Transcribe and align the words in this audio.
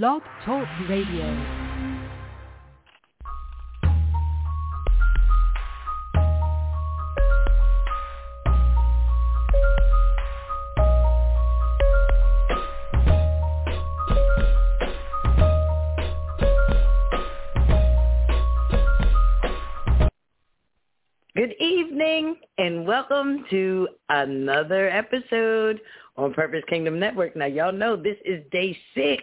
Blog 0.00 0.22
Talk 0.46 0.66
Radio. 0.88 1.26
Good 21.36 21.54
evening 21.60 22.36
and 22.56 22.86
welcome 22.86 23.44
to 23.50 23.88
another 24.08 24.88
episode 24.88 25.82
on 26.16 26.32
Purpose 26.32 26.62
Kingdom 26.70 26.98
Network. 26.98 27.36
Now 27.36 27.44
y'all 27.44 27.72
know 27.72 27.96
this 27.96 28.16
is 28.24 28.42
day 28.50 28.74
six 28.94 29.22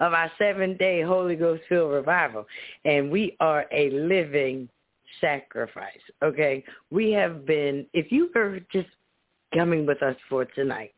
of 0.00 0.12
our 0.12 0.30
seven 0.38 0.76
day 0.76 1.02
Holy 1.02 1.36
Ghost 1.36 1.62
filled 1.68 1.92
revival 1.92 2.46
and 2.84 3.10
we 3.10 3.36
are 3.40 3.66
a 3.72 3.90
living 3.90 4.68
sacrifice. 5.20 6.00
Okay. 6.22 6.64
We 6.90 7.10
have 7.12 7.46
been, 7.46 7.86
if 7.92 8.10
you 8.12 8.30
are 8.36 8.60
just 8.72 8.88
coming 9.54 9.86
with 9.86 10.02
us 10.02 10.16
for 10.28 10.44
tonight, 10.44 10.92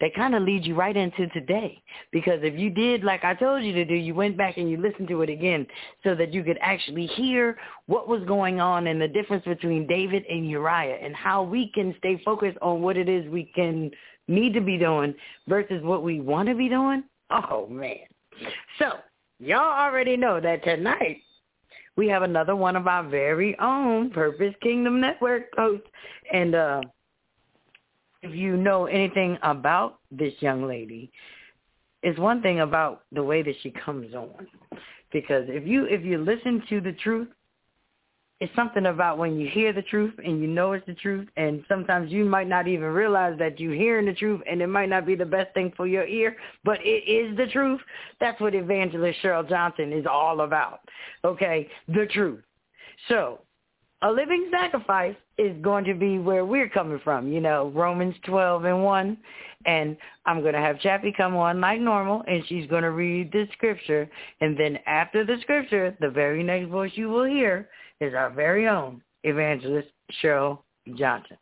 that 0.00 0.14
kind 0.14 0.34
of 0.34 0.42
leads 0.42 0.66
you 0.66 0.74
right 0.74 0.96
into 0.96 1.28
today. 1.28 1.80
Because 2.12 2.40
if 2.42 2.58
you 2.58 2.68
did 2.68 3.04
like 3.04 3.24
I 3.24 3.34
told 3.34 3.62
you 3.62 3.72
to 3.72 3.84
do, 3.84 3.94
you 3.94 4.14
went 4.14 4.36
back 4.36 4.56
and 4.56 4.68
you 4.68 4.76
listened 4.76 5.08
to 5.08 5.22
it 5.22 5.30
again 5.30 5.66
so 6.02 6.14
that 6.14 6.34
you 6.34 6.42
could 6.42 6.58
actually 6.60 7.06
hear 7.06 7.56
what 7.86 8.08
was 8.08 8.22
going 8.24 8.60
on 8.60 8.88
and 8.88 9.00
the 9.00 9.08
difference 9.08 9.44
between 9.44 9.86
David 9.86 10.24
and 10.28 10.48
Uriah 10.48 10.98
and 11.00 11.14
how 11.14 11.42
we 11.42 11.70
can 11.74 11.94
stay 11.98 12.20
focused 12.24 12.58
on 12.60 12.82
what 12.82 12.96
it 12.96 13.08
is 13.08 13.30
we 13.30 13.44
can 13.54 13.90
need 14.26 14.52
to 14.54 14.60
be 14.60 14.76
doing 14.76 15.14
versus 15.48 15.82
what 15.82 16.02
we 16.02 16.20
want 16.20 16.48
to 16.48 16.54
be 16.54 16.68
doing. 16.68 17.04
Oh, 17.30 17.66
man. 17.68 17.98
So 18.78 18.92
y'all 19.38 19.78
already 19.80 20.16
know 20.16 20.40
that 20.40 20.64
tonight 20.64 21.22
we 21.96 22.08
have 22.08 22.22
another 22.22 22.56
one 22.56 22.74
of 22.74 22.88
our 22.88 23.08
very 23.08 23.56
own 23.60 24.10
Purpose 24.10 24.54
Kingdom 24.62 25.00
Network 25.00 25.44
hosts. 25.56 25.86
And 26.32 26.54
uh, 26.54 26.80
if 28.24 28.34
you 28.34 28.56
know 28.56 28.86
anything 28.86 29.38
about 29.42 29.98
this 30.10 30.32
young 30.40 30.66
lady, 30.66 31.12
it's 32.02 32.18
one 32.18 32.40
thing 32.40 32.60
about 32.60 33.02
the 33.12 33.22
way 33.22 33.42
that 33.42 33.54
she 33.62 33.70
comes 33.70 34.14
on. 34.14 34.46
Because 35.12 35.44
if 35.48 35.66
you 35.66 35.84
if 35.84 36.04
you 36.04 36.18
listen 36.18 36.62
to 36.70 36.80
the 36.80 36.92
truth, 36.92 37.28
it's 38.40 38.54
something 38.56 38.86
about 38.86 39.18
when 39.18 39.38
you 39.38 39.48
hear 39.48 39.72
the 39.72 39.82
truth 39.82 40.14
and 40.24 40.40
you 40.40 40.46
know 40.46 40.72
it's 40.72 40.84
the 40.86 40.94
truth 40.94 41.28
and 41.36 41.64
sometimes 41.68 42.10
you 42.10 42.24
might 42.24 42.48
not 42.48 42.66
even 42.66 42.88
realize 42.88 43.38
that 43.38 43.60
you're 43.60 43.74
hearing 43.74 44.06
the 44.06 44.12
truth 44.12 44.40
and 44.50 44.60
it 44.60 44.66
might 44.66 44.88
not 44.88 45.06
be 45.06 45.14
the 45.14 45.24
best 45.24 45.54
thing 45.54 45.72
for 45.76 45.86
your 45.86 46.06
ear, 46.06 46.36
but 46.64 46.78
it 46.82 47.08
is 47.08 47.36
the 47.36 47.46
truth. 47.46 47.80
That's 48.20 48.40
what 48.40 48.54
Evangelist 48.54 49.20
Cheryl 49.22 49.48
Johnson 49.48 49.92
is 49.92 50.04
all 50.10 50.40
about. 50.40 50.80
Okay? 51.24 51.68
The 51.88 52.06
truth. 52.12 52.42
So 53.08 53.40
a 54.04 54.10
living 54.10 54.50
sacrifice 54.52 55.16
is 55.38 55.56
going 55.62 55.84
to 55.84 55.94
be 55.94 56.18
where 56.18 56.44
we're 56.44 56.68
coming 56.68 57.00
from, 57.02 57.32
you 57.32 57.40
know, 57.40 57.72
Romans 57.74 58.14
12 58.26 58.64
and 58.66 58.84
1. 58.84 59.16
And 59.64 59.96
I'm 60.26 60.42
going 60.42 60.52
to 60.52 60.60
have 60.60 60.78
Chappie 60.80 61.12
come 61.16 61.34
on 61.36 61.58
like 61.58 61.80
normal, 61.80 62.22
and 62.28 62.44
she's 62.46 62.68
going 62.68 62.82
to 62.82 62.90
read 62.90 63.32
the 63.32 63.46
scripture. 63.54 64.08
And 64.42 64.58
then 64.58 64.78
after 64.86 65.24
the 65.24 65.38
scripture, 65.40 65.96
the 66.00 66.10
very 66.10 66.42
next 66.42 66.68
voice 66.68 66.92
you 66.94 67.08
will 67.08 67.24
hear 67.24 67.70
is 68.00 68.12
our 68.12 68.28
very 68.28 68.68
own 68.68 69.02
evangelist, 69.22 69.88
Cheryl 70.22 70.58
Johnson. 70.96 71.38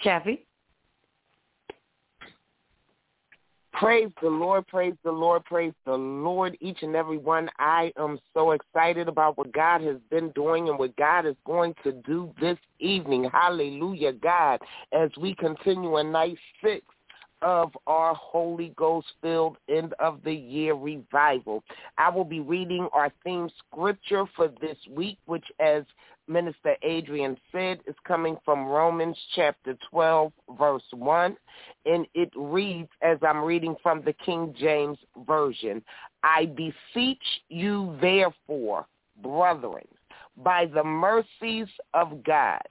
Chappie? 0.00 0.46
Praise 3.82 4.12
the 4.22 4.28
Lord, 4.28 4.68
praise 4.68 4.94
the 5.02 5.10
Lord, 5.10 5.44
praise 5.44 5.72
the 5.84 5.96
Lord, 5.96 6.56
each 6.60 6.84
and 6.84 6.94
every 6.94 7.18
one. 7.18 7.50
I 7.58 7.92
am 7.98 8.16
so 8.32 8.52
excited 8.52 9.08
about 9.08 9.36
what 9.36 9.52
God 9.52 9.80
has 9.80 9.96
been 10.08 10.30
doing 10.36 10.68
and 10.68 10.78
what 10.78 10.94
God 10.94 11.26
is 11.26 11.34
going 11.44 11.74
to 11.82 11.90
do 11.90 12.32
this 12.40 12.58
evening. 12.78 13.28
Hallelujah, 13.32 14.12
God, 14.12 14.60
as 14.92 15.10
we 15.20 15.34
continue 15.34 15.98
in 15.98 16.12
night 16.12 16.38
six 16.62 16.86
of 17.42 17.72
our 17.86 18.14
Holy 18.14 18.72
Ghost 18.76 19.06
filled 19.20 19.56
end 19.68 19.94
of 19.98 20.20
the 20.24 20.34
year 20.34 20.74
revival. 20.74 21.62
I 21.98 22.08
will 22.10 22.24
be 22.24 22.40
reading 22.40 22.88
our 22.92 23.12
theme 23.24 23.50
scripture 23.58 24.24
for 24.36 24.48
this 24.60 24.78
week, 24.90 25.18
which 25.26 25.44
as 25.60 25.84
Minister 26.28 26.76
Adrian 26.82 27.36
said 27.50 27.80
is 27.86 27.96
coming 28.06 28.36
from 28.44 28.66
Romans 28.66 29.18
chapter 29.34 29.76
12 29.90 30.32
verse 30.56 30.82
1 30.92 31.36
and 31.84 32.06
it 32.14 32.30
reads 32.36 32.88
as 33.02 33.18
I'm 33.22 33.42
reading 33.42 33.74
from 33.82 34.02
the 34.02 34.12
King 34.12 34.54
James 34.58 34.98
Version, 35.26 35.82
I 36.22 36.46
beseech 36.46 37.22
you 37.48 37.96
therefore, 38.00 38.86
brethren, 39.22 39.86
by 40.36 40.66
the 40.66 40.84
mercies 40.84 41.68
of 41.92 42.22
God, 42.22 42.62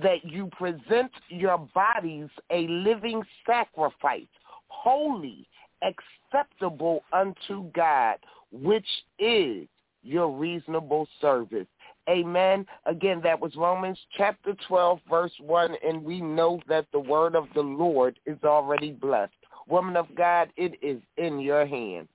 that 0.00 0.24
you 0.24 0.48
present 0.52 1.10
your 1.28 1.58
bodies 1.74 2.28
a 2.50 2.66
living 2.68 3.22
sacrifice, 3.46 4.26
holy, 4.68 5.46
acceptable 5.82 7.02
unto 7.12 7.70
God, 7.72 8.16
which 8.50 8.86
is 9.18 9.66
your 10.02 10.30
reasonable 10.36 11.06
service. 11.20 11.66
Amen. 12.08 12.66
Again, 12.86 13.20
that 13.22 13.38
was 13.38 13.54
Romans 13.54 13.98
chapter 14.16 14.54
12, 14.66 14.98
verse 15.08 15.32
1, 15.40 15.76
and 15.86 16.02
we 16.02 16.20
know 16.20 16.60
that 16.68 16.86
the 16.92 16.98
word 16.98 17.36
of 17.36 17.46
the 17.54 17.60
Lord 17.60 18.18
is 18.26 18.38
already 18.44 18.92
blessed. 18.92 19.32
Woman 19.68 19.96
of 19.96 20.12
God, 20.16 20.48
it 20.56 20.74
is 20.82 21.00
in 21.16 21.38
your 21.38 21.64
hands. 21.64 22.08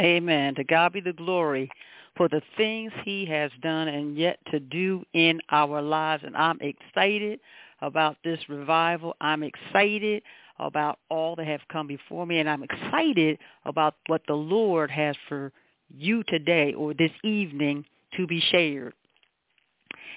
Amen. 0.00 0.54
To 0.54 0.64
God 0.64 0.92
be 0.92 1.00
the 1.00 1.12
glory 1.12 1.70
for 2.16 2.28
the 2.28 2.42
things 2.56 2.92
he 3.04 3.24
has 3.26 3.50
done 3.62 3.88
and 3.88 4.16
yet 4.16 4.38
to 4.50 4.60
do 4.60 5.04
in 5.12 5.40
our 5.50 5.80
lives. 5.80 6.22
And 6.26 6.36
I'm 6.36 6.58
excited 6.60 7.40
about 7.80 8.16
this 8.22 8.38
revival. 8.48 9.16
I'm 9.20 9.42
excited 9.42 10.22
about 10.58 10.98
all 11.08 11.34
that 11.36 11.46
have 11.46 11.62
come 11.70 11.86
before 11.86 12.26
me, 12.26 12.38
and 12.38 12.48
I'm 12.48 12.62
excited 12.62 13.38
about 13.64 13.94
what 14.06 14.22
the 14.28 14.34
Lord 14.34 14.90
has 14.90 15.16
for 15.28 15.52
you 15.96 16.22
today 16.24 16.74
or 16.74 16.94
this 16.94 17.10
evening 17.24 17.84
to 18.16 18.26
be 18.26 18.40
shared. 18.40 18.94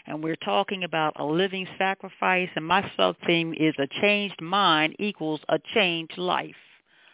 And 0.06 0.24
we're 0.24 0.36
talking 0.36 0.84
about 0.84 1.14
a 1.20 1.26
living 1.26 1.68
sacrifice, 1.78 2.50
and 2.56 2.66
my 2.66 2.90
sub-theme 2.96 3.54
is 3.54 3.74
a 3.80 3.88
changed 4.02 4.42
mind 4.42 4.96
equals 5.00 5.40
a 5.50 5.58
changed 5.74 6.18
life. 6.18 6.56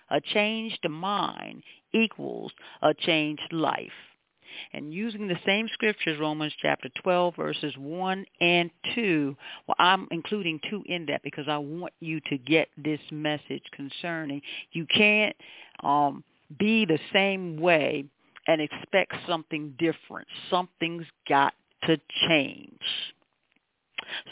A 0.10 0.19
changed 0.19 0.86
mind 0.89 1.63
equals 1.94 2.51
a 2.81 2.94
changed 2.94 3.54
life. 3.54 3.92
And 4.74 4.94
using 4.94 5.27
the 5.27 5.39
same 5.45 5.68
scriptures, 5.74 6.19
Romans 6.19 6.53
chapter 6.62 6.89
12, 7.01 7.36
verses 7.36 7.74
1 7.77 8.25
and 8.42 8.69
2, 8.95 9.36
well, 9.68 9.75
I'm 9.80 10.07
including 10.12 10.59
2 10.69 10.83
in 10.88 11.06
that 11.07 11.24
because 11.24 11.45
I 11.48 11.57
want 11.57 11.94
you 12.00 12.19
to 12.30 12.38
get 12.38 12.69
this 12.77 13.00
message 13.12 13.63
concerning 13.74 14.42
you 14.71 14.86
can't 14.86 15.36
um, 15.83 16.24
be 16.57 16.86
the 16.86 17.00
same 17.13 17.57
way 17.57 18.06
and 18.48 18.62
expect 18.62 19.13
something 19.27 19.75
different. 19.77 20.27
Something's 20.50 21.06
got 21.27 21.54
to 21.83 21.97
change. 22.27 22.80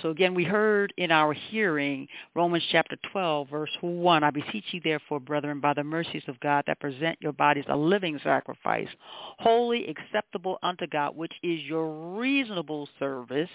So 0.02 0.10
again, 0.10 0.34
we 0.34 0.44
heard 0.44 0.94
in 0.98 1.12
our 1.12 1.34
hearing 1.34 2.08
Romans 2.36 2.64
chapter 2.72 2.98
12, 3.12 3.50
verse 3.50 3.78
1, 3.82 4.24
I 4.24 4.30
beseech 4.32 4.66
you 4.72 4.82
therefore, 4.84 5.20
brethren, 5.20 5.60
by 5.60 5.74
the 5.74 5.84
mercies 5.84 6.24
of 6.28 6.40
God, 6.40 6.64
that 6.68 6.80
present 6.80 7.18
your 7.22 7.34
bodies 7.34 7.66
a 7.68 7.78
living 7.78 8.20
sacrifice, 8.24 8.88
holy, 9.40 9.88
acceptable 9.88 10.60
unto 10.64 10.88
God, 10.88 11.16
which 11.16 11.34
is 11.44 11.62
your 11.62 12.18
reasonable 12.18 12.88
service. 13.00 13.50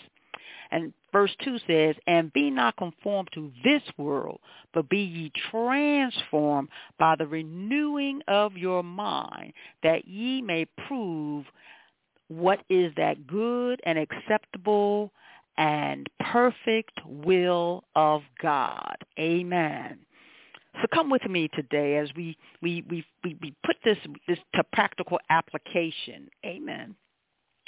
And 0.71 0.93
verse 1.13 1.35
2 1.45 1.59
says, 1.67 1.95
And 2.07 2.33
be 2.33 2.51
not 2.51 2.77
conformed 2.77 3.29
to 3.35 3.53
this 3.63 3.83
world, 3.97 4.41
but 4.73 4.89
be 4.89 5.01
ye 5.01 5.33
transformed 5.51 6.69
by 6.99 7.17
the 7.17 7.27
renewing 7.27 8.23
of 8.29 8.57
your 8.57 8.83
mind, 8.83 9.53
that 9.83 10.07
ye 10.09 10.43
may 10.43 10.67
prove 10.89 11.47
what 12.29 12.61
is 12.69 12.93
that 12.97 13.27
good 13.27 13.81
and 13.85 13.99
acceptable 13.99 15.13
and 15.57 16.09
perfect 16.33 17.01
will 17.07 17.85
of 17.95 18.23
God. 18.41 18.97
Amen. 19.19 19.99
So 20.81 20.89
come 20.93 21.11
with 21.11 21.25
me 21.29 21.49
today 21.55 21.97
as 21.99 22.09
we, 22.17 22.37
we, 22.61 22.85
we, 22.91 23.05
we, 23.23 23.37
we 23.41 23.55
put 23.65 23.77
this, 23.85 23.99
this 24.27 24.39
to 24.55 24.65
practical 24.73 25.19
application. 25.31 26.29
Amen. 26.45 26.97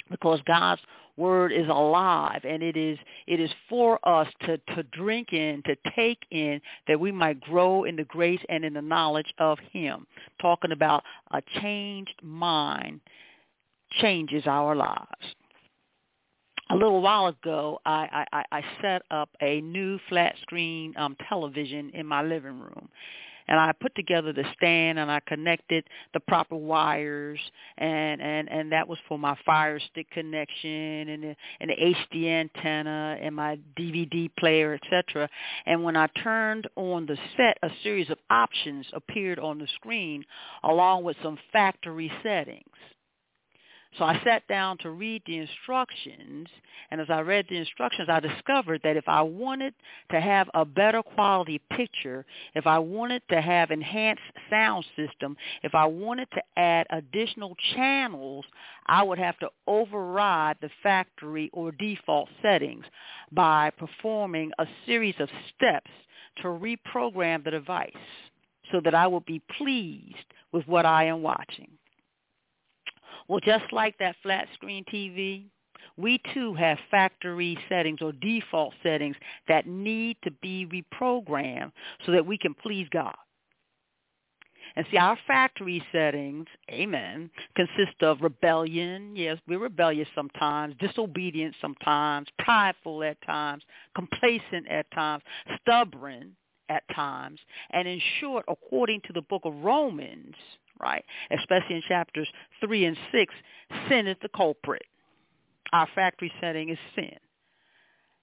Because 0.09 0.39
God's 0.45 0.81
word 1.15 1.51
is 1.51 1.67
alive 1.67 2.41
and 2.43 2.61
it 2.61 2.77
is 2.77 2.97
it 3.25 3.39
is 3.39 3.49
for 3.67 3.99
us 4.07 4.27
to, 4.41 4.57
to 4.75 4.83
drink 4.91 5.33
in, 5.33 5.63
to 5.65 5.75
take 5.95 6.19
in, 6.31 6.61
that 6.87 6.99
we 6.99 7.11
might 7.11 7.41
grow 7.41 7.83
in 7.85 7.95
the 7.95 8.03
grace 8.03 8.39
and 8.49 8.63
in 8.63 8.73
the 8.73 8.81
knowledge 8.81 9.33
of 9.39 9.57
him. 9.71 10.05
Talking 10.41 10.71
about 10.71 11.03
a 11.31 11.41
changed 11.61 12.15
mind 12.21 13.01
changes 13.99 14.43
our 14.45 14.75
lives 14.75 15.35
a 16.69 16.75
little 16.75 17.01
while 17.01 17.27
ago, 17.27 17.79
I, 17.85 18.25
I, 18.31 18.43
I 18.51 18.61
set 18.81 19.03
up 19.11 19.29
a 19.41 19.61
new 19.61 19.99
flat 20.09 20.35
screen 20.41 20.93
um, 20.97 21.15
television 21.29 21.91
in 21.93 22.05
my 22.05 22.21
living 22.21 22.59
room. 22.59 22.89
And 23.49 23.59
I 23.59 23.71
put 23.71 23.95
together 23.95 24.33
the 24.33 24.43
stand 24.57 24.99
and 24.99 25.09
I 25.09 25.21
connected 25.21 25.85
the 26.13 26.19
proper 26.19 26.55
wires 26.55 27.39
and, 27.77 28.21
and, 28.21 28.51
and 28.51 28.71
that 28.73 28.87
was 28.87 28.97
for 29.07 29.17
my 29.17 29.37
fire 29.45 29.79
stick 29.79 30.11
connection 30.11 31.09
and 31.09 31.23
the, 31.23 31.35
and 31.61 31.69
the 31.69 31.75
HD 31.75 32.27
antenna 32.27 33.17
and 33.21 33.33
my 33.33 33.57
DVD 33.79 34.29
player, 34.37 34.73
etc. 34.83 35.29
And 35.65 35.83
when 35.83 35.95
I 35.95 36.07
turned 36.21 36.67
on 36.75 37.05
the 37.05 37.17
set, 37.37 37.57
a 37.63 37.69
series 37.83 38.09
of 38.09 38.17
options 38.29 38.85
appeared 38.93 39.39
on 39.39 39.59
the 39.59 39.67
screen 39.75 40.25
along 40.63 41.05
with 41.05 41.15
some 41.23 41.37
factory 41.53 42.11
settings. 42.23 42.65
So 43.97 44.05
I 44.05 44.21
sat 44.23 44.47
down 44.47 44.77
to 44.79 44.91
read 44.91 45.23
the 45.25 45.37
instructions, 45.37 46.47
and 46.91 47.01
as 47.01 47.09
I 47.09 47.21
read 47.21 47.47
the 47.49 47.57
instructions, 47.57 48.09
I 48.11 48.19
discovered 48.19 48.81
that 48.83 48.95
if 48.95 49.07
I 49.07 49.21
wanted 49.23 49.73
to 50.11 50.21
have 50.21 50.47
a 50.53 50.65
better 50.65 51.01
quality 51.01 51.59
picture, 51.71 52.23
if 52.53 52.67
I 52.67 52.77
wanted 52.77 53.23
to 53.29 53.41
have 53.41 53.71
enhanced 53.71 54.21
sound 54.51 54.85
system, 54.95 55.35
if 55.63 55.73
I 55.73 55.85
wanted 55.85 56.27
to 56.33 56.43
add 56.57 56.85
additional 56.91 57.55
channels, 57.75 58.45
I 58.85 59.01
would 59.01 59.17
have 59.17 59.39
to 59.39 59.49
override 59.65 60.57
the 60.61 60.69
factory 60.83 61.49
or 61.51 61.71
default 61.71 62.29
settings 62.43 62.85
by 63.31 63.71
performing 63.71 64.51
a 64.59 64.67
series 64.85 65.15
of 65.19 65.29
steps 65.55 65.91
to 66.43 66.49
reprogram 66.49 67.43
the 67.43 67.51
device 67.51 67.91
so 68.71 68.79
that 68.83 68.93
I 68.93 69.07
would 69.07 69.25
be 69.25 69.41
pleased 69.57 70.15
with 70.51 70.67
what 70.67 70.85
I 70.85 71.05
am 71.05 71.23
watching. 71.23 71.69
Well, 73.27 73.39
just 73.39 73.71
like 73.71 73.97
that 73.99 74.15
flat 74.23 74.47
screen 74.53 74.83
TV, 74.91 75.45
we 75.97 76.21
too 76.33 76.53
have 76.53 76.77
factory 76.89 77.57
settings 77.67 78.01
or 78.01 78.11
default 78.13 78.73
settings 78.83 79.15
that 79.47 79.67
need 79.67 80.17
to 80.23 80.31
be 80.31 80.65
reprogrammed 80.67 81.71
so 82.05 82.11
that 82.11 82.25
we 82.25 82.37
can 82.37 82.53
please 82.53 82.87
God. 82.91 83.15
And 84.75 84.85
see, 84.91 84.97
our 84.97 85.17
factory 85.25 85.83
settings, 85.91 86.45
amen, 86.69 87.31
consist 87.55 88.03
of 88.03 88.21
rebellion. 88.21 89.15
Yes, 89.15 89.39
we're 89.47 89.57
rebellious 89.57 90.07
sometimes, 90.13 90.75
disobedient 90.79 91.55
sometimes, 91.59 92.27
prideful 92.37 93.03
at 93.03 93.17
times, 93.25 93.63
complacent 93.95 94.67
at 94.69 94.89
times, 94.91 95.23
stubborn 95.61 96.35
at 96.69 96.83
times. 96.93 97.39
And 97.71 97.87
in 97.87 97.99
short, 98.19 98.45
according 98.47 99.01
to 99.07 99.13
the 99.13 99.21
book 99.23 99.41
of 99.45 99.55
Romans, 99.63 100.35
right? 100.81 101.03
Especially 101.31 101.75
in 101.75 101.83
chapters 101.87 102.27
3 102.61 102.85
and 102.85 102.97
6, 103.11 103.33
sin 103.89 104.07
is 104.07 104.17
the 104.21 104.29
culprit. 104.29 104.83
Our 105.73 105.87
factory 105.95 106.31
setting 106.39 106.69
is 106.69 106.77
sin. 106.95 107.17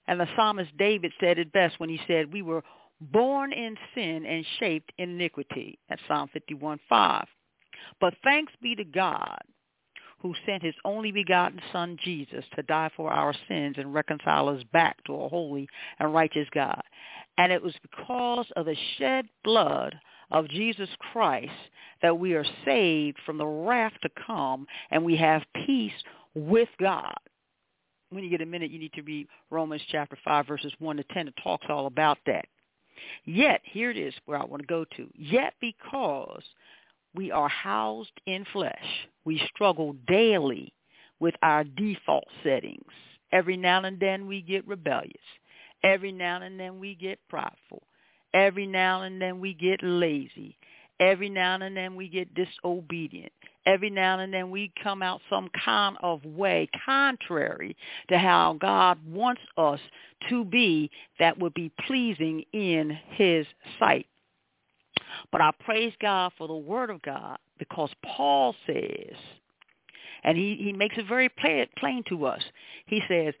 And 0.07 0.19
the 0.19 0.27
psalmist 0.35 0.75
David 0.77 1.11
said 1.19 1.39
it 1.39 1.51
best 1.51 1.79
when 1.79 1.89
he 1.89 1.99
said, 2.07 2.31
we 2.31 2.41
were 2.41 2.63
born 3.01 3.51
in 3.51 3.75
sin 3.93 4.25
and 4.25 4.45
shaped 4.59 4.91
in 4.97 5.11
iniquity. 5.11 5.79
That's 5.89 6.01
Psalm 6.07 6.29
51.5. 6.35 7.25
But 7.99 8.13
thanks 8.23 8.53
be 8.61 8.75
to 8.75 8.83
God 8.83 9.39
who 10.19 10.33
sent 10.45 10.63
his 10.63 10.73
only 10.85 11.11
begotten 11.11 11.61
son 11.71 11.97
Jesus 12.03 12.43
to 12.55 12.63
die 12.63 12.89
for 12.95 13.11
our 13.11 13.33
sins 13.47 13.75
and 13.77 13.93
reconcile 13.93 14.49
us 14.49 14.63
back 14.73 15.03
to 15.03 15.13
a 15.13 15.29
holy 15.29 15.67
and 15.99 16.13
righteous 16.13 16.47
God. 16.53 16.81
And 17.37 17.51
it 17.51 17.61
was 17.61 17.75
because 17.81 18.47
of 18.55 18.65
the 18.65 18.75
shed 18.97 19.27
blood 19.43 19.95
of 20.31 20.49
Jesus 20.49 20.89
Christ 21.11 21.51
that 22.01 22.17
we 22.17 22.33
are 22.33 22.45
saved 22.65 23.17
from 23.25 23.37
the 23.37 23.45
wrath 23.45 23.93
to 24.01 24.09
come 24.25 24.67
and 24.91 25.03
we 25.03 25.15
have 25.17 25.43
peace 25.65 25.93
with 26.33 26.69
God. 26.79 27.15
When 28.09 28.23
you 28.23 28.29
get 28.29 28.41
a 28.41 28.45
minute, 28.45 28.71
you 28.71 28.79
need 28.79 28.93
to 28.93 29.01
read 29.01 29.27
Romans 29.49 29.81
chapter 29.91 30.17
5, 30.23 30.47
verses 30.47 30.73
1 30.79 30.97
to 30.97 31.03
10. 31.11 31.27
It 31.27 31.33
talks 31.43 31.65
all 31.69 31.87
about 31.87 32.17
that. 32.27 32.45
Yet, 33.25 33.61
here 33.63 33.89
it 33.91 33.97
is 33.97 34.13
where 34.25 34.39
I 34.41 34.45
want 34.45 34.61
to 34.61 34.67
go 34.67 34.85
to. 34.95 35.09
Yet 35.15 35.53
because 35.59 36.43
we 37.13 37.31
are 37.31 37.49
housed 37.49 38.11
in 38.25 38.45
flesh, 38.53 39.07
we 39.25 39.41
struggle 39.53 39.95
daily 40.07 40.73
with 41.19 41.35
our 41.41 41.63
default 41.63 42.25
settings. 42.43 42.91
Every 43.31 43.57
now 43.57 43.83
and 43.83 43.99
then 43.99 44.27
we 44.27 44.41
get 44.41 44.67
rebellious. 44.67 45.13
Every 45.83 46.11
now 46.11 46.41
and 46.41 46.59
then 46.59 46.79
we 46.79 46.95
get 46.95 47.19
prideful. 47.29 47.83
Every 48.35 48.67
now 48.67 49.03
and 49.03 49.21
then 49.21 49.39
we 49.39 49.53
get 49.53 49.79
lazy. 49.81 50.57
Every 50.99 51.29
now 51.29 51.55
and 51.55 51.75
then 51.75 51.95
we 51.95 52.09
get 52.09 52.35
disobedient. 52.35 53.31
Every 53.65 53.89
now 53.89 54.19
and 54.19 54.33
then 54.33 54.51
we 54.51 54.73
come 54.83 55.01
out 55.01 55.21
some 55.29 55.49
kind 55.63 55.97
of 56.03 56.23
way 56.25 56.69
contrary 56.85 57.77
to 58.09 58.17
how 58.17 58.57
God 58.59 58.99
wants 59.07 59.41
us 59.57 59.79
to 60.29 60.43
be 60.43 60.91
that 61.17 61.39
would 61.39 61.53
be 61.53 61.71
pleasing 61.87 62.43
in 62.51 62.97
his 63.11 63.47
sight. 63.79 64.05
But 65.31 65.39
I 65.39 65.51
praise 65.63 65.93
God 66.01 66.33
for 66.37 66.47
the 66.47 66.55
word 66.55 66.89
of 66.89 67.01
God 67.03 67.37
because 67.57 67.89
Paul 68.03 68.53
says, 68.67 69.15
and 70.25 70.37
he, 70.37 70.57
he 70.59 70.73
makes 70.73 70.97
it 70.97 71.07
very 71.07 71.29
plain 71.29 72.03
to 72.09 72.25
us. 72.25 72.41
He 72.85 73.01
says, 73.07 73.33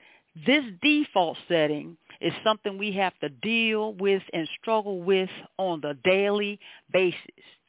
this 0.45 0.63
default 0.81 1.37
setting 1.49 1.97
is 2.21 2.33
something 2.43 2.77
we 2.77 2.91
have 2.93 3.17
to 3.19 3.29
deal 3.29 3.93
with 3.93 4.23
and 4.33 4.47
struggle 4.61 5.01
with 5.01 5.29
on 5.57 5.81
the 5.81 5.97
daily 6.03 6.59
basis. 6.91 7.19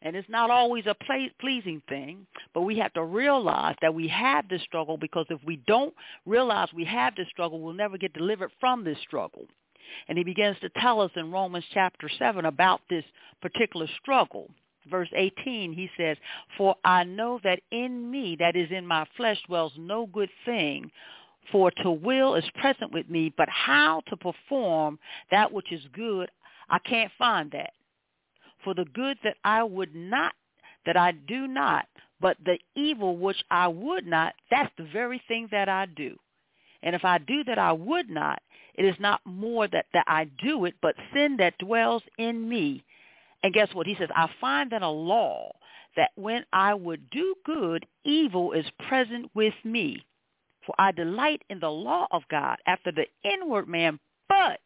And 0.03 0.15
it's 0.15 0.29
not 0.29 0.51
always 0.51 0.85
a 0.87 0.97
pleasing 1.41 1.83
thing, 1.89 2.27
but 2.55 2.63
we 2.63 2.79
have 2.79 2.93
to 2.93 3.03
realize 3.03 3.75
that 3.83 3.95
we 3.95 4.07
have 4.09 4.49
this 4.49 4.63
struggle 4.63 4.97
because 4.97 5.27
if 5.31 5.41
we 5.45 5.57
don't 5.67 5.95
realize 6.27 6.69
we 6.75 6.85
have 6.85 7.17
this 7.17 7.29
struggle, 7.31 7.61
we'll 7.61 7.75
never 7.75 7.99
get 7.99 8.13
delivered 8.13 8.53
from 8.61 8.85
this 8.85 8.99
struggle. 9.01 9.47
And 10.09 10.19
he 10.19 10.25
begins 10.25 10.59
to 10.61 10.69
tell 10.81 11.01
us 11.01 11.11
in 11.17 11.33
Romans 11.33 11.65
chapter 11.73 12.09
7 12.19 12.45
about 12.45 12.83
this 12.91 13.05
particular 13.41 13.87
struggle. 14.01 14.51
Verse 14.89 15.09
18, 15.17 15.73
he 15.73 15.91
says, 15.97 16.17
For 16.57 16.77
I 16.85 17.05
know 17.05 17.41
that 17.43 17.61
in 17.73 18.09
me, 18.09 18.37
that 18.39 18.55
is 18.55 18.71
in 18.71 18.87
my 18.87 19.07
flesh, 19.17 19.39
dwells 19.49 19.73
no 19.77 20.07
good 20.07 20.31
thing, 20.45 20.91
for 21.51 21.71
to 21.71 21.91
will 21.91 22.35
is 22.35 22.45
present 22.61 22.93
with 22.93 23.09
me, 23.09 23.33
but 23.37 23.49
how 23.49 24.03
to 24.09 24.17
perform 24.17 24.99
that 25.31 25.53
which 25.53 25.73
is 25.73 25.83
good, 25.93 26.31
I 26.69 26.79
can't 26.79 27.13
find 27.19 27.51
that. 27.53 27.73
For 28.65 28.75
the 28.75 28.85
good 28.87 29.19
that 29.23 29.37
I 29.45 29.63
would 29.63 29.95
not, 29.95 30.33
that 30.85 30.97
I 30.97 31.13
do 31.13 31.47
not, 31.47 31.87
But 32.21 32.39
the 32.45 32.59
evil 32.75 33.17
which 33.17 33.43
I 33.51 33.69
would 33.69 34.07
not, 34.07 34.35
that's 34.51 34.73
the 34.79 34.85
very 34.85 35.23
thing 35.29 35.49
that 35.51 35.69
I 35.69 35.87
do. 35.87 36.17
And 36.83 36.95
if 36.95 37.05
I 37.05 37.19
do 37.19 37.45
that 37.45 37.59
I 37.59 37.73
would 37.73 38.09
not, 38.09 38.41
it 38.75 38.85
is 38.85 38.97
not 38.99 39.21
more 39.25 39.69
that, 39.69 39.87
that 39.93 40.05
I 40.07 40.25
do 40.25 40.65
it, 40.65 40.75
but 40.81 40.95
sin 41.13 41.37
that 41.39 41.59
dwells 41.59 42.03
in 42.19 42.49
me. 42.49 42.85
And 43.43 43.53
guess 43.53 43.69
what? 43.75 43.87
He 43.87 43.97
says, 43.97 44.09
I 44.15 44.29
find 44.41 44.71
that 44.73 44.83
a 44.83 44.89
law 44.89 45.53
that 45.97 46.11
when 46.15 46.45
I 46.53 46.75
would 46.75 47.11
do 47.11 47.35
good, 47.45 47.87
evil 48.05 48.53
is 48.53 48.67
present 48.89 49.31
with 49.35 49.55
me. 49.65 50.05
For 50.67 50.75
I 50.79 50.93
delight 50.93 51.43
in 51.49 51.61
the 51.61 51.71
law 51.71 52.09
of 52.11 52.23
God 52.29 52.59
after 52.67 52.91
the 52.93 53.07
inward 53.25 53.69
man, 53.69 53.99
but 54.29 54.61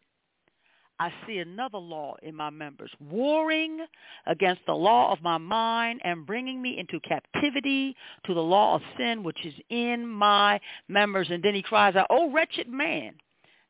I 0.99 1.11
see 1.27 1.39
another 1.39 1.79
law 1.79 2.17
in 2.23 2.35
my 2.35 2.51
members, 2.51 2.91
warring 3.01 3.79
against 4.27 4.61
the 4.67 4.75
law 4.75 5.13
of 5.13 5.23
my 5.23 5.39
mind 5.39 6.03
and 6.05 6.27
bringing 6.27 6.61
me 6.61 6.79
into 6.79 7.01
captivity 7.01 7.97
to 8.27 8.35
the 8.35 8.43
law 8.43 8.75
of 8.75 8.83
sin 8.99 9.23
which 9.23 9.45
is 9.47 9.55
in 9.71 10.07
my 10.07 10.61
members. 10.89 11.29
And 11.31 11.43
then 11.43 11.55
he 11.55 11.63
cries 11.63 11.97
out, 11.97 12.07
O 12.11 12.31
wretched 12.31 12.69
man 12.69 13.15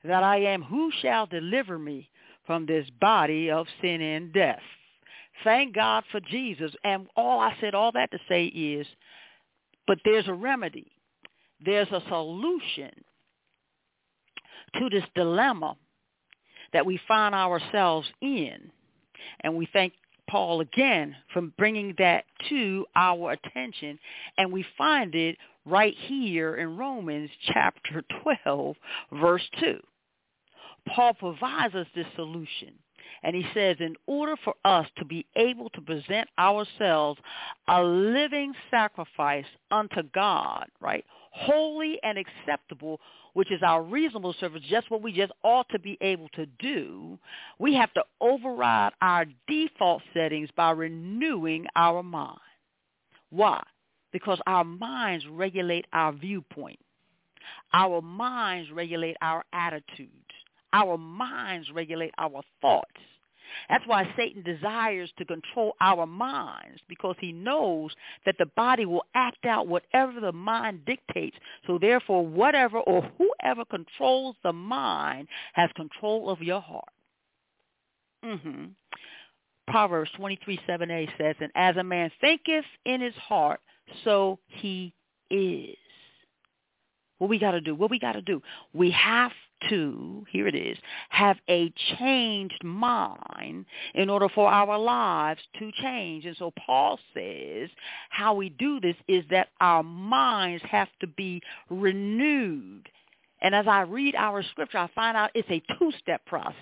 that 0.03 0.25
I 0.25 0.39
am, 0.39 0.63
who 0.63 0.91
shall 1.03 1.27
deliver 1.27 1.79
me 1.79 2.11
from 2.47 2.67
this 2.67 2.89
body 3.01 3.49
of 3.49 3.67
sin 3.81 4.01
and 4.01 4.33
death? 4.33 4.63
Thank 5.45 5.75
God 5.75 6.03
for 6.11 6.19
Jesus. 6.19 6.73
And 6.83 7.07
all 7.17 7.39
I 7.39 7.57
said 7.61 7.77
all 7.77 7.93
that 7.93 8.11
to 8.11 8.19
say 8.29 8.47
is, 8.47 8.87
but 9.87 9.99
there's 10.05 10.27
a 10.27 10.35
remedy. 10.35 10.91
There's 11.65 11.91
a 11.91 12.03
solution 12.09 12.91
to 14.79 14.89
this 14.91 15.05
dilemma 15.15 15.77
that 16.73 16.87
we 16.87 17.01
find 17.09 17.35
ourselves 17.35 18.09
in. 18.21 18.71
And 19.41 19.57
we 19.57 19.69
thank 19.73 19.93
Paul 20.29 20.61
again 20.61 21.17
for 21.33 21.43
bringing 21.43 21.95
that 21.99 22.25
to 22.49 22.87
our 22.95 23.33
attention. 23.33 23.99
And 24.39 24.53
we 24.53 24.65
find 24.79 25.15
it 25.15 25.37
right 25.67 25.95
here 26.07 26.57
in 26.57 26.77
Romans 26.77 27.31
chapter 27.53 28.05
12, 28.45 28.77
verse 29.13 29.47
2. 29.61 29.81
Paul 30.95 31.15
provides 31.15 31.75
us 31.75 31.87
this 31.95 32.07
solution. 32.17 32.75
And 33.23 33.37
he 33.37 33.45
says, 33.53 33.77
in 33.81 33.97
order 34.07 34.35
for 34.45 34.55
us 34.65 34.87
to 34.97 35.05
be 35.05 35.27
able 35.37 35.69
to 35.71 35.81
present 35.83 36.29
ourselves 36.39 37.21
a 37.69 37.83
living 37.83 38.55
sacrifice 38.71 39.45
unto 39.71 40.03
God, 40.15 40.67
right, 40.81 41.05
holy 41.31 41.99
and 42.03 42.19
acceptable, 42.19 43.01
which 43.35 43.51
is 43.53 43.63
our 43.63 43.83
reasonable 43.83 44.35
service, 44.41 44.63
just 44.69 44.91
what 44.91 45.03
we 45.03 45.13
just 45.13 45.33
ought 45.43 45.69
to 45.71 45.79
be 45.79 45.97
able 46.01 46.29
to 46.31 46.47
do, 46.59 47.19
we 47.59 47.75
have 47.75 47.93
to 47.95 48.03
override 48.21 48.93
our 49.01 49.27
default 49.49 50.03
settings 50.15 50.49
by 50.57 50.71
renewing 50.71 51.67
our 51.77 52.03
mind. 52.03 52.39
Why? 53.31 53.63
Because 54.13 54.41
our 54.47 54.65
minds 54.65 55.25
regulate 55.31 55.87
our 55.93 56.13
viewpoint. 56.13 56.79
Our 57.73 58.03
minds 58.03 58.71
regulate 58.73 59.17
our 59.23 59.45
attitudes. 59.53 60.11
Our 60.73 60.99
minds 60.99 61.69
regulate 61.73 62.13
our 62.19 62.43
thoughts. 62.61 62.91
That's 63.69 63.87
why 63.87 64.13
Satan 64.17 64.43
desires 64.43 65.11
to 65.19 65.25
control 65.25 65.75
our 65.81 66.07
minds 66.07 66.81
because 66.89 67.17
he 67.21 67.33
knows 67.33 67.93
that 68.27 68.37
the 68.39 68.47
body 68.57 68.87
will 68.87 69.05
act 69.15 69.45
out 69.45 69.67
whatever 69.67 70.21
the 70.21 70.33
mind 70.33 70.85
dictates. 70.85 71.37
So 71.67 71.79
therefore, 71.79 72.27
whatever 72.27 72.79
or 72.79 73.11
whoever 73.19 73.65
controls 73.65 74.37
the 74.43 74.53
mind 74.53 75.29
has 75.55 75.71
control 75.77 76.31
of 76.31 76.41
your 76.43 76.61
heart. 76.61 76.89
Mm-hmm. 78.25 78.65
Proverbs 79.69 80.11
23, 80.17 80.61
7a 80.69 81.09
says, 81.17 81.37
And 81.41 81.53
as 81.55 81.77
a 81.77 81.85
man 81.85 82.11
thinketh 82.21 82.65
in 82.85 83.01
his 83.01 83.15
heart, 83.15 83.61
so 84.05 84.39
he 84.47 84.93
is. 85.31 85.77
What 87.19 87.31
we 87.31 87.39
got 87.39 87.53
to 87.53 87.61
do? 87.61 87.75
What 87.75 87.91
we 87.91 87.99
got 87.99 88.13
to 88.13 88.23
do? 88.23 88.43
We 88.73 88.91
have 88.93 89.33
to, 89.69 90.25
here 90.31 90.47
it 90.47 90.55
is, 90.55 90.79
have 91.09 91.37
a 91.49 91.73
changed 91.99 92.63
mind 92.65 93.67
in 93.95 94.09
order 94.11 94.29
for 94.29 94.49
our 94.49 94.79
lives 94.79 95.41
to 95.59 95.71
change. 95.83 96.25
And 96.25 96.37
so 96.37 96.53
Paul 96.67 96.99
says 97.15 97.69
how 98.11 98.35
we 98.35 98.49
do 98.49 98.81
this 98.81 98.97
is 99.09 99.25
that 99.31 99.49
our 99.61 99.83
minds 99.83 100.63
have 100.69 100.89
to 101.01 101.07
be 101.07 101.43
renewed. 101.69 102.89
And 103.43 103.55
as 103.55 103.67
I 103.67 103.83
read 103.83 104.15
our 104.15 104.43
scripture, 104.43 104.79
I 104.79 104.89
find 104.95 105.17
out 105.17 105.31
it's 105.35 105.49
a 105.51 105.63
two-step 105.79 106.25
process. 106.27 106.55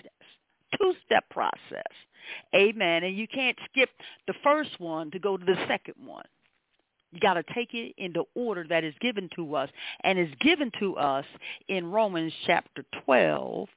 Two-step 0.77 1.29
process. 1.29 1.91
Amen. 2.55 3.03
And 3.03 3.17
you 3.17 3.27
can't 3.27 3.57
skip 3.71 3.89
the 4.27 4.33
first 4.43 4.79
one 4.79 5.11
to 5.11 5.19
go 5.19 5.35
to 5.35 5.43
the 5.43 5.57
second 5.67 5.95
one. 6.05 6.25
You 7.11 7.19
got 7.19 7.35
to 7.35 7.43
take 7.53 7.73
it 7.73 7.95
in 7.97 8.13
the 8.13 8.23
order 8.35 8.65
that 8.69 8.83
is 8.83 8.93
given 9.01 9.29
to 9.35 9.55
us 9.55 9.69
and 10.03 10.19
is 10.19 10.29
given 10.41 10.71
to 10.79 10.95
us 10.97 11.25
in 11.67 11.91
Romans 11.91 12.33
chapter 12.45 12.83
12, 13.05 13.67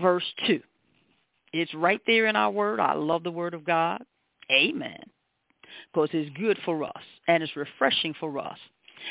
verse 0.00 0.24
2. 0.46 0.60
It's 1.52 1.72
right 1.74 2.00
there 2.06 2.26
in 2.26 2.36
our 2.36 2.50
word. 2.50 2.80
I 2.80 2.94
love 2.94 3.22
the 3.22 3.30
word 3.30 3.54
of 3.54 3.64
God. 3.64 4.02
Amen. 4.50 4.98
Because 5.92 6.08
it's 6.12 6.36
good 6.36 6.58
for 6.64 6.82
us 6.82 7.02
and 7.28 7.42
it's 7.42 7.56
refreshing 7.56 8.14
for 8.18 8.38
us. 8.38 8.58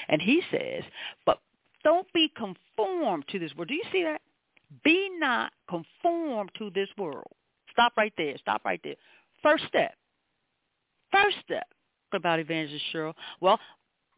And 0.10 0.22
he 0.22 0.42
says, 0.52 0.84
but 1.26 1.40
don't 1.84 2.12
be 2.14 2.32
conformed 2.36 3.26
to 3.30 3.40
this 3.40 3.56
world. 3.56 3.70
Do 3.70 3.76
you 3.76 3.84
see 3.92 4.04
that? 4.04 4.22
Be 4.84 5.10
not 5.18 5.54
conformed 5.70 6.52
to 6.58 6.70
this 6.72 6.90
world. 6.98 7.32
Stop 7.72 7.94
right 7.96 8.14
there. 8.18 8.36
Stop 8.38 8.66
right 8.66 8.82
there. 8.84 8.96
First 9.42 9.64
step. 9.70 9.94
First 11.12 11.38
step 11.46 11.68
about 12.14 12.40
Evangelist 12.40 12.86
Cheryl? 12.94 13.14
Well, 13.42 13.60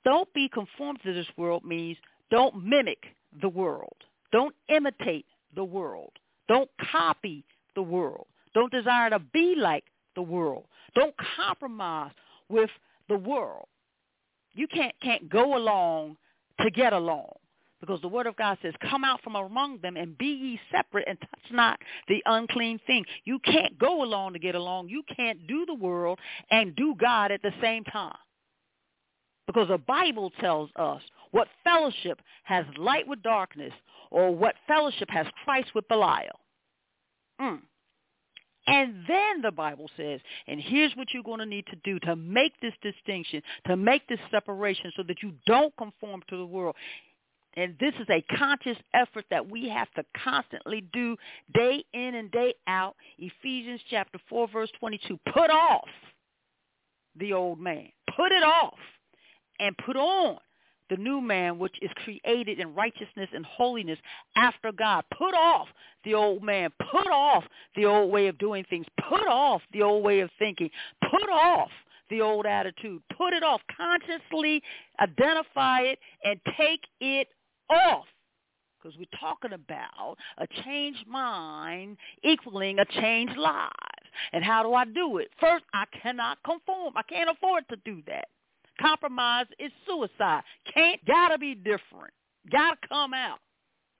don't 0.05 0.31
be 0.33 0.49
conformed 0.49 0.99
to 1.03 1.13
this 1.13 1.27
world 1.37 1.63
means 1.63 1.97
don't 2.31 2.63
mimic 2.63 2.99
the 3.41 3.49
world. 3.49 3.95
Don't 4.31 4.55
imitate 4.69 5.25
the 5.55 5.63
world. 5.63 6.11
Don't 6.47 6.69
copy 6.91 7.43
the 7.75 7.81
world. 7.81 8.27
Don't 8.53 8.71
desire 8.71 9.09
to 9.09 9.19
be 9.19 9.55
like 9.57 9.83
the 10.15 10.21
world. 10.21 10.65
Don't 10.95 11.15
compromise 11.35 12.11
with 12.49 12.69
the 13.07 13.17
world. 13.17 13.67
You 14.53 14.67
can't 14.67 14.95
can't 15.01 15.29
go 15.29 15.55
along 15.55 16.17
to 16.61 16.71
get 16.71 16.93
along 16.93 17.33
because 17.79 18.01
the 18.01 18.07
word 18.07 18.27
of 18.27 18.35
God 18.35 18.57
says, 18.61 18.73
come 18.89 19.03
out 19.03 19.21
from 19.23 19.35
among 19.35 19.79
them 19.81 19.95
and 19.95 20.17
be 20.17 20.25
ye 20.25 20.59
separate 20.71 21.07
and 21.07 21.19
touch 21.19 21.51
not 21.51 21.79
the 22.07 22.21
unclean 22.25 22.79
thing. 22.85 23.05
You 23.23 23.39
can't 23.39 23.77
go 23.79 24.03
along 24.03 24.33
to 24.33 24.39
get 24.39 24.55
along. 24.55 24.89
You 24.89 25.03
can't 25.15 25.47
do 25.47 25.65
the 25.65 25.75
world 25.75 26.19
and 26.51 26.75
do 26.75 26.95
God 26.99 27.31
at 27.31 27.41
the 27.41 27.53
same 27.61 27.83
time. 27.85 28.17
Because 29.47 29.69
the 29.69 29.77
Bible 29.77 30.31
tells 30.39 30.69
us 30.75 31.01
what 31.31 31.47
fellowship 31.63 32.21
has 32.43 32.65
light 32.77 33.07
with 33.07 33.23
darkness 33.23 33.73
or 34.11 34.35
what 34.35 34.55
fellowship 34.67 35.09
has 35.09 35.25
Christ 35.43 35.69
with 35.73 35.87
Belial. 35.87 36.39
Mm. 37.41 37.59
And 38.67 39.03
then 39.07 39.41
the 39.41 39.51
Bible 39.51 39.89
says, 39.97 40.19
and 40.47 40.59
here's 40.59 40.95
what 40.95 41.07
you're 41.11 41.23
going 41.23 41.39
to 41.39 41.45
need 41.45 41.65
to 41.67 41.75
do 41.83 41.97
to 42.01 42.15
make 42.15 42.53
this 42.61 42.73
distinction, 42.83 43.41
to 43.65 43.75
make 43.75 44.07
this 44.07 44.19
separation 44.29 44.91
so 44.95 45.03
that 45.07 45.23
you 45.23 45.33
don't 45.47 45.75
conform 45.77 46.21
to 46.29 46.37
the 46.37 46.45
world. 46.45 46.75
And 47.55 47.75
this 47.79 47.93
is 47.99 48.07
a 48.09 48.23
conscious 48.37 48.77
effort 48.93 49.25
that 49.31 49.49
we 49.49 49.67
have 49.69 49.91
to 49.95 50.03
constantly 50.23 50.83
do 50.93 51.17
day 51.53 51.83
in 51.93 52.15
and 52.15 52.31
day 52.31 52.53
out. 52.67 52.95
Ephesians 53.17 53.81
chapter 53.89 54.19
4 54.29 54.47
verse 54.49 54.71
22. 54.79 55.19
Put 55.33 55.49
off 55.49 55.87
the 57.19 57.33
old 57.33 57.59
man. 57.59 57.89
Put 58.15 58.31
it 58.31 58.43
off 58.43 58.77
and 59.59 59.75
put 59.85 59.95
on 59.95 60.37
the 60.89 60.97
new 60.97 61.21
man 61.21 61.59
which 61.59 61.75
is 61.81 61.91
created 62.03 62.59
in 62.59 62.73
righteousness 62.73 63.29
and 63.33 63.45
holiness 63.45 63.99
after 64.35 64.71
God. 64.71 65.03
Put 65.17 65.33
off 65.33 65.67
the 66.03 66.13
old 66.13 66.43
man. 66.43 66.69
Put 66.91 67.07
off 67.07 67.43
the 67.75 67.85
old 67.85 68.11
way 68.11 68.27
of 68.27 68.37
doing 68.37 68.65
things. 68.69 68.85
Put 69.07 69.27
off 69.27 69.61
the 69.71 69.81
old 69.81 70.03
way 70.03 70.21
of 70.21 70.29
thinking. 70.39 70.69
Put 71.09 71.29
off 71.29 71.69
the 72.09 72.21
old 72.21 72.45
attitude. 72.45 73.01
Put 73.15 73.33
it 73.33 73.43
off. 73.43 73.61
Consciously 73.75 74.63
identify 74.99 75.81
it 75.81 75.99
and 76.23 76.39
take 76.57 76.81
it 76.99 77.27
off 77.69 78.05
because 78.81 78.97
we're 78.97 79.19
talking 79.19 79.53
about 79.53 80.17
a 80.37 80.47
changed 80.63 81.05
mind 81.07 81.97
equaling 82.23 82.79
a 82.79 82.85
changed 82.85 83.37
life. 83.37 83.71
And 84.33 84.43
how 84.43 84.63
do 84.63 84.73
I 84.73 84.85
do 84.85 85.17
it? 85.17 85.29
First, 85.39 85.65
I 85.73 85.85
cannot 86.01 86.39
conform. 86.43 86.93
I 86.95 87.03
can't 87.03 87.29
afford 87.29 87.65
to 87.69 87.77
do 87.85 88.01
that. 88.07 88.25
Compromise 88.81 89.45
is 89.59 89.71
suicide. 89.85 90.41
Can't, 90.73 91.03
gotta 91.05 91.37
be 91.37 91.55
different. 91.55 92.13
Gotta 92.51 92.77
come 92.87 93.13
out. 93.13 93.39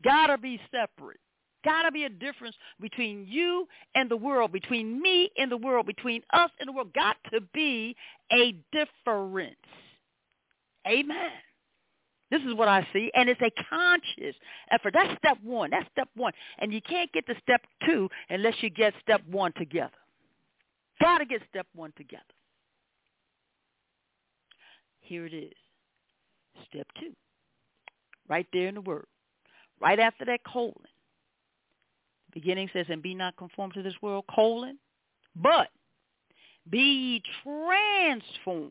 Gotta 0.04 0.38
be 0.38 0.60
separate. 0.72 1.20
Gotta 1.66 1.92
be 1.92 2.06
a 2.06 2.10
difference 2.10 2.56
between 2.80 3.26
you 3.28 3.68
and 3.96 4.10
the 4.10 4.16
world, 4.16 4.54
between 4.54 5.02
me 5.02 5.30
and 5.38 5.52
the 5.52 5.58
world, 5.58 5.86
between 5.86 6.22
us 6.34 6.50
and 6.60 6.70
the 6.70 6.72
world. 6.72 6.94
Got 6.94 7.18
to 7.34 7.42
be 7.54 7.96
a 8.32 8.56
difference. 8.72 9.56
Amen. 10.88 11.32
This 12.32 12.42
is 12.44 12.54
what 12.54 12.68
I 12.68 12.88
see, 12.94 13.12
and 13.16 13.28
it's 13.28 13.42
a 13.42 13.52
conscious 13.70 14.36
effort. 14.72 14.94
That's 14.94 15.18
step 15.18 15.38
one. 15.44 15.72
That's 15.72 15.90
step 15.92 16.10
one. 16.16 16.34
And 16.60 16.72
you 16.72 16.82
can't 16.82 17.12
get 17.12 17.26
to 17.28 17.34
step 17.42 17.62
two 17.86 18.10
unless 18.30 18.54
you 18.62 18.70
get 18.70 18.94
step 19.02 19.22
one 19.30 19.52
together. 19.54 19.92
Got 21.02 21.20
to 21.20 21.26
get 21.26 21.42
step 21.50 21.66
one 21.74 21.92
together. 21.98 22.24
Here 25.00 25.26
it 25.26 25.34
is. 25.34 25.54
Step 26.70 26.88
two. 27.00 27.14
Right 28.28 28.46
there 28.54 28.68
in 28.68 28.76
the 28.76 28.82
word. 28.82 29.08
Right 29.82 30.00
after 30.00 30.26
that 30.26 30.42
colon. 30.44 30.76
The 32.28 32.42
beginning 32.42 32.70
says, 32.74 32.86
and 32.90 33.02
be 33.02 33.16
not 33.16 33.38
conformed 33.38 33.74
to 33.74 33.82
this 33.82 33.96
world, 34.04 34.26
colon, 34.34 34.78
but 35.36 35.70
be 36.70 37.24
transformed 37.44 38.70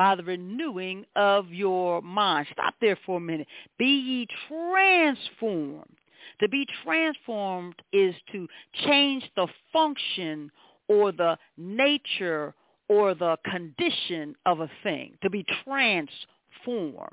by 0.00 0.14
the 0.14 0.24
renewing 0.24 1.04
of 1.14 1.52
your 1.52 2.00
mind. 2.00 2.46
Stop 2.54 2.72
there 2.80 2.96
for 3.04 3.18
a 3.18 3.20
minute. 3.20 3.46
Be 3.78 3.84
ye 3.84 4.26
transformed. 4.48 5.94
To 6.40 6.48
be 6.48 6.66
transformed 6.82 7.74
is 7.92 8.14
to 8.32 8.48
change 8.86 9.30
the 9.36 9.46
function 9.74 10.50
or 10.88 11.12
the 11.12 11.36
nature 11.58 12.54
or 12.88 13.14
the 13.14 13.36
condition 13.44 14.34
of 14.46 14.60
a 14.60 14.70
thing. 14.82 15.18
To 15.22 15.28
be 15.28 15.44
transformed. 15.66 17.12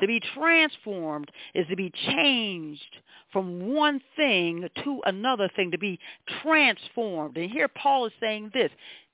To 0.00 0.06
be 0.06 0.20
transformed 0.34 1.30
is 1.54 1.66
to 1.68 1.76
be 1.76 1.90
changed 2.08 2.96
from 3.32 3.72
one 3.72 4.02
thing 4.16 4.68
to 4.84 5.00
another 5.06 5.48
thing, 5.56 5.70
to 5.70 5.78
be 5.78 5.98
transformed. 6.42 7.38
And 7.38 7.50
here 7.50 7.68
Paul 7.68 8.04
is 8.06 8.12
saying 8.20 8.50
this. 8.52 8.70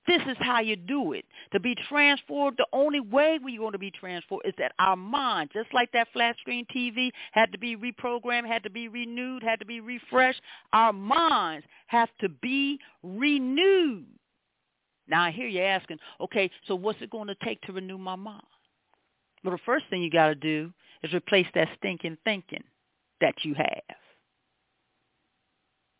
This 0.09 0.23
is 0.27 0.39
how 0.41 0.61
you 0.61 0.75
do 0.75 1.13
it. 1.13 1.27
To 1.53 1.61
be 1.61 1.77
transformed, 1.87 2.57
the 2.57 2.67
only 2.73 2.99
way 2.99 3.39
we're 3.43 3.59
going 3.59 3.73
to 3.73 3.79
be 3.79 3.91
transformed 3.91 4.45
is 4.47 4.55
that 4.57 4.73
our 4.79 4.97
mind, 4.97 5.51
just 5.53 5.73
like 5.75 5.93
that 5.93 6.09
flat 6.15 6.35
screen 6.41 6.65
TV 6.75 7.11
had 7.33 7.53
to 7.53 7.59
be 7.59 7.77
reprogrammed, 7.77 8.47
had 8.47 8.63
to 8.63 8.71
be 8.71 8.89
renewed, 8.89 9.43
had 9.43 9.61
to 9.61 9.67
be 9.67 9.81
refreshed, 9.81 10.41
our 10.73 10.95
minds 10.95 11.67
have 11.89 12.09
to 12.23 12.31
be 12.31 12.81
renewed. 13.03 14.07
Now 15.09 15.25
I 15.25 15.31
hear 15.31 15.47
you 15.47 15.61
asking, 15.61 15.99
okay, 16.23 16.51
so 16.67 16.75
what's 16.75 17.03
it 17.03 17.11
going 17.11 17.29
to 17.29 17.37
take 17.45 17.61
to 17.63 17.73
renew 17.75 17.99
my 17.99 18.17
mind? 18.17 18.43
Well, 19.45 19.53
the 19.53 19.63
first 19.67 19.85
thing 19.91 20.03
you 20.03 20.11
got 20.11 20.29
to 20.29 20.35
do 20.35 20.73
is 21.03 21.13
replace 21.13 21.47
that 21.55 21.69
stinking 21.77 22.17
thinking 22.25 22.65
that 23.21 23.35
you 23.43 23.55
have. 23.55 23.97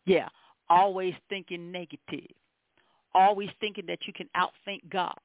Yeah, 0.07 0.29
always 0.67 1.13
thinking 1.29 1.71
negative 1.71 2.33
always 3.13 3.49
thinking 3.59 3.85
that 3.87 3.99
you 4.05 4.13
can 4.13 4.29
outthink 4.35 4.81
God, 4.89 5.17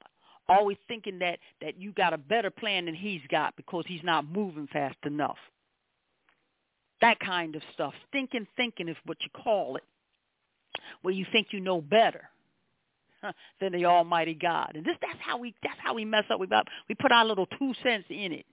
always 0.49 0.77
thinking 0.89 1.19
that 1.21 1.39
that 1.61 1.81
you 1.81 1.93
got 1.93 2.13
a 2.13 2.19
better 2.19 2.51
plan 2.51 2.87
than 2.87 2.95
he's 2.95 3.23
got 3.31 3.57
because 3.57 3.85
he's 3.87 4.03
not 4.03 4.27
moving 4.29 4.69
fast 4.73 4.97
enough. 5.05 5.39
That 7.01 7.19
kind 7.21 7.55
of 7.57 7.63
stuff. 7.73 7.93
Thinking, 8.13 8.47
thinking 8.57 8.89
is 8.89 8.97
what 9.05 9.19
you 9.21 9.29
call 9.43 9.77
it, 9.77 9.85
where 11.03 11.15
you 11.15 11.27
think 11.33 11.49
you 11.51 11.61
know 11.61 11.81
better 11.81 12.29
than 13.61 13.73
the 13.73 13.85
Almighty 13.85 14.35
God. 14.35 14.73
And 14.75 14.85
this 14.85 14.97
that's 15.01 15.19
how 15.21 15.39
we 15.39 15.55
that's 15.63 15.79
how 15.83 15.95
we 15.95 16.05
mess 16.05 16.25
up. 16.31 16.41
We 16.41 16.49
we 16.89 16.95
put 16.95 17.13
our 17.13 17.25
little 17.25 17.47
two 17.59 17.73
cents 17.83 18.07
in 18.09 18.33
it 18.33 18.47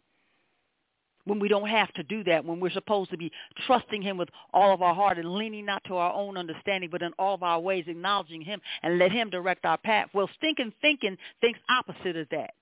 when 1.25 1.39
we 1.39 1.47
don't 1.47 1.67
have 1.67 1.91
to 1.93 2.03
do 2.03 2.23
that, 2.25 2.45
when 2.45 2.59
we're 2.59 2.71
supposed 2.71 3.11
to 3.11 3.17
be 3.17 3.31
trusting 3.65 4.01
him 4.01 4.17
with 4.17 4.29
all 4.53 4.73
of 4.73 4.81
our 4.81 4.93
heart 4.93 5.17
and 5.17 5.33
leaning 5.33 5.65
not 5.65 5.83
to 5.85 5.95
our 5.95 6.13
own 6.13 6.37
understanding, 6.37 6.89
but 6.91 7.01
in 7.01 7.13
all 7.19 7.35
of 7.35 7.43
our 7.43 7.59
ways 7.59 7.85
acknowledging 7.87 8.41
him 8.41 8.61
and 8.83 8.97
let 8.97 9.11
him 9.11 9.29
direct 9.29 9.65
our 9.65 9.77
path. 9.77 10.09
Well, 10.13 10.29
stinking 10.37 10.73
thinking 10.81 11.17
thinks 11.41 11.59
opposite 11.69 12.15
of 12.15 12.27
that, 12.31 12.53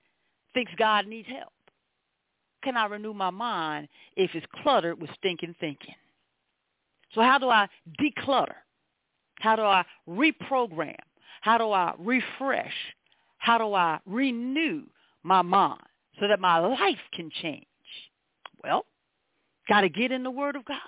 thinks 0.54 0.72
God 0.78 1.06
needs 1.06 1.28
help. 1.28 1.52
Can 2.62 2.76
I 2.76 2.86
renew 2.86 3.14
my 3.14 3.30
mind 3.30 3.88
if 4.16 4.30
it's 4.34 4.46
cluttered 4.62 5.00
with 5.00 5.10
stinking 5.18 5.54
thinking? 5.60 5.94
So 7.14 7.22
how 7.22 7.38
do 7.38 7.48
I 7.48 7.68
declutter? 8.00 8.54
How 9.36 9.56
do 9.56 9.62
I 9.62 9.84
reprogram? 10.08 10.96
How 11.40 11.56
do 11.58 11.72
I 11.72 11.94
refresh? 11.98 12.74
How 13.38 13.56
do 13.56 13.72
I 13.74 13.98
renew 14.06 14.82
my 15.22 15.40
mind 15.42 15.80
so 16.20 16.28
that 16.28 16.40
my 16.40 16.58
life 16.58 16.98
can 17.14 17.30
change? 17.42 17.64
Well, 18.62 18.84
got 19.68 19.82
to 19.82 19.88
get 19.88 20.12
in 20.12 20.22
the 20.22 20.30
Word 20.30 20.56
of 20.56 20.64
God. 20.64 20.78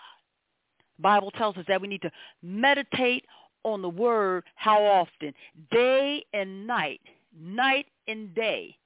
The 0.98 1.02
Bible 1.02 1.30
tells 1.32 1.56
us 1.56 1.64
that 1.68 1.80
we 1.80 1.88
need 1.88 2.02
to 2.02 2.10
meditate 2.42 3.24
on 3.64 3.82
the 3.82 3.88
Word 3.88 4.44
how 4.54 4.82
often? 4.82 5.32
Day 5.70 6.24
and 6.32 6.66
night, 6.66 7.00
night 7.38 7.86
and 8.08 8.34
day. 8.34 8.76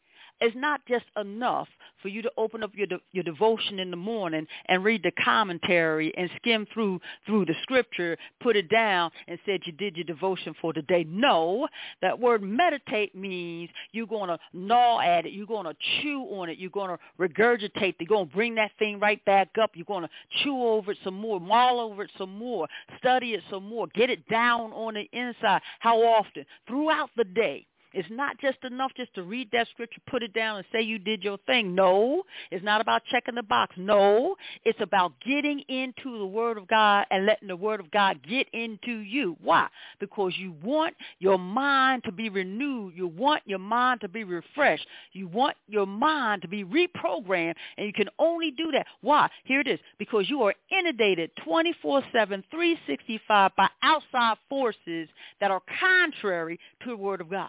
It's 0.41 0.57
not 0.57 0.81
just 0.87 1.07
enough 1.17 1.69
for 2.03 2.09
you 2.09 2.23
to 2.23 2.31
open 2.37 2.63
up 2.63 2.73
your 2.75 2.87
de- 2.87 3.01
your 3.13 3.25
devotion 3.25 3.79
in 3.79 3.91
the 3.91 3.97
morning 3.97 4.47
and 4.67 4.85
read 4.85 5.03
the 5.03 5.13
commentary 5.23 6.13
and 6.17 6.31
skim 6.37 6.67
through 6.73 7.01
through 7.25 7.47
the 7.47 7.55
scripture, 7.63 8.17
put 8.41 8.57
it 8.57 8.69
down, 8.69 9.11
and 9.29 9.39
said 9.47 9.61
you 9.65 9.73
did 9.73 9.97
your 9.97 10.05
devotion 10.05 10.55
for 10.61 10.73
the 10.73 10.83
day. 10.83 11.05
No, 11.09 11.69
that 12.03 12.19
word 12.19 12.43
meditate 12.43 13.15
means 13.15 13.71
you're 13.93 14.07
going 14.07 14.29
to 14.29 14.39
gnaw 14.53 15.01
at 15.01 15.27
it, 15.27 15.33
you're 15.33 15.47
going 15.47 15.67
to 15.67 15.75
chew 16.03 16.23
on 16.23 16.49
it, 16.49 16.59
you're 16.59 16.71
going 16.71 16.91
to 16.91 16.99
regurgitate, 17.19 17.95
you're 17.99 18.07
going 18.09 18.29
to 18.29 18.35
bring 18.35 18.55
that 18.57 18.73
thing 18.79 18.99
right 19.01 19.25
back 19.25 19.49
up, 19.61 19.71
you're 19.75 19.85
going 19.85 20.03
to 20.03 20.11
chew 20.43 20.63
over 20.63 20.93
it 20.93 20.99
some 21.03 21.15
more, 21.15 21.41
maul 21.41 21.81
over 21.81 22.03
it 22.03 22.11
some 22.19 22.37
more, 22.37 22.69
study 22.99 23.33
it 23.33 23.43
some 23.51 23.67
more, 23.67 23.87
get 23.95 24.11
it 24.11 24.27
down 24.29 24.73
on 24.73 24.95
the 24.95 25.09
inside. 25.13 25.63
How 25.81 25.99
often? 26.03 26.45
Throughout 26.69 27.11
the 27.17 27.25
day. 27.25 27.67
It's 27.97 28.11
not 28.11 28.39
just 28.39 28.59
enough 28.63 28.93
just 28.95 29.15
to 29.15 29.23
read 29.23 29.49
that 29.53 29.69
scripture, 29.69 30.03
put 30.07 30.23
it 30.23 30.35
down, 30.35 30.59
and 30.59 30.67
say 30.71 30.83
you 30.83 30.99
did 30.99 31.25
your 31.25 31.39
thing. 31.47 31.75
No, 31.75 32.25
it's 32.51 32.63
not 32.63 32.83
about 32.83 33.01
checking 33.11 33.37
the 33.37 33.43
box. 33.43 33.75
No, 33.79 34.37
it's 34.67 34.79
about 34.83 35.15
getting 35.27 35.61
into 35.61 36.19
the 36.19 36.27
Word 36.27 36.59
of 36.59 36.69
God 36.69 37.07
and 37.11 37.25
letting 37.25 37.49
the 37.49 37.57
Word 37.57 37.81
of 37.81 37.91
God 37.91 38.19
get 38.29 38.49
into 38.53 38.99
you. 38.99 39.39
Why? 39.41 39.69
Because 39.99 40.35
you 40.37 40.55
want 40.63 40.95
your 41.21 41.39
mind 41.39 42.05
to 42.05 42.13
be 42.13 42.29
renewed. 42.29 42.93
You 42.95 43.07
want 43.07 43.43
your 43.47 43.61
mind 43.61 44.03
to 44.03 44.09
be 44.09 44.25
refreshed. 44.25 44.87
You 45.13 45.27
want 45.27 45.57
your 45.67 45.87
mind 45.87 46.43
to 46.43 46.49
be 46.49 46.65
reprogrammed, 46.67 47.55
and 47.79 47.87
you 47.87 47.95
can 47.95 48.11
only 48.19 48.51
do 48.51 48.73
that. 48.73 48.87
Why? 49.01 49.31
Here 49.45 49.61
it 49.61 49.69
is. 49.69 49.81
Because 49.99 50.29
you 50.29 50.43
are 50.43 50.53
inundated 50.71 51.31
24-7, 51.49 51.73
365 52.13 53.53
by 53.57 53.71
outside 53.83 54.37
forces 54.51 55.09
that 55.41 55.51
are 55.51 55.63
contrary 55.81 56.61
to 56.83 56.91
the 56.91 56.97
Word 56.99 57.23
of 57.23 57.31
God. 57.31 57.49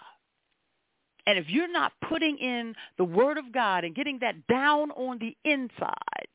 And 1.27 1.37
if 1.37 1.49
you're 1.49 1.71
not 1.71 1.91
putting 2.07 2.37
in 2.37 2.73
the 2.97 3.03
word 3.03 3.37
of 3.37 3.51
God 3.51 3.83
and 3.83 3.93
getting 3.93 4.17
that 4.21 4.47
down 4.47 4.91
on 4.91 5.19
the 5.19 5.35
inside, 5.43 6.27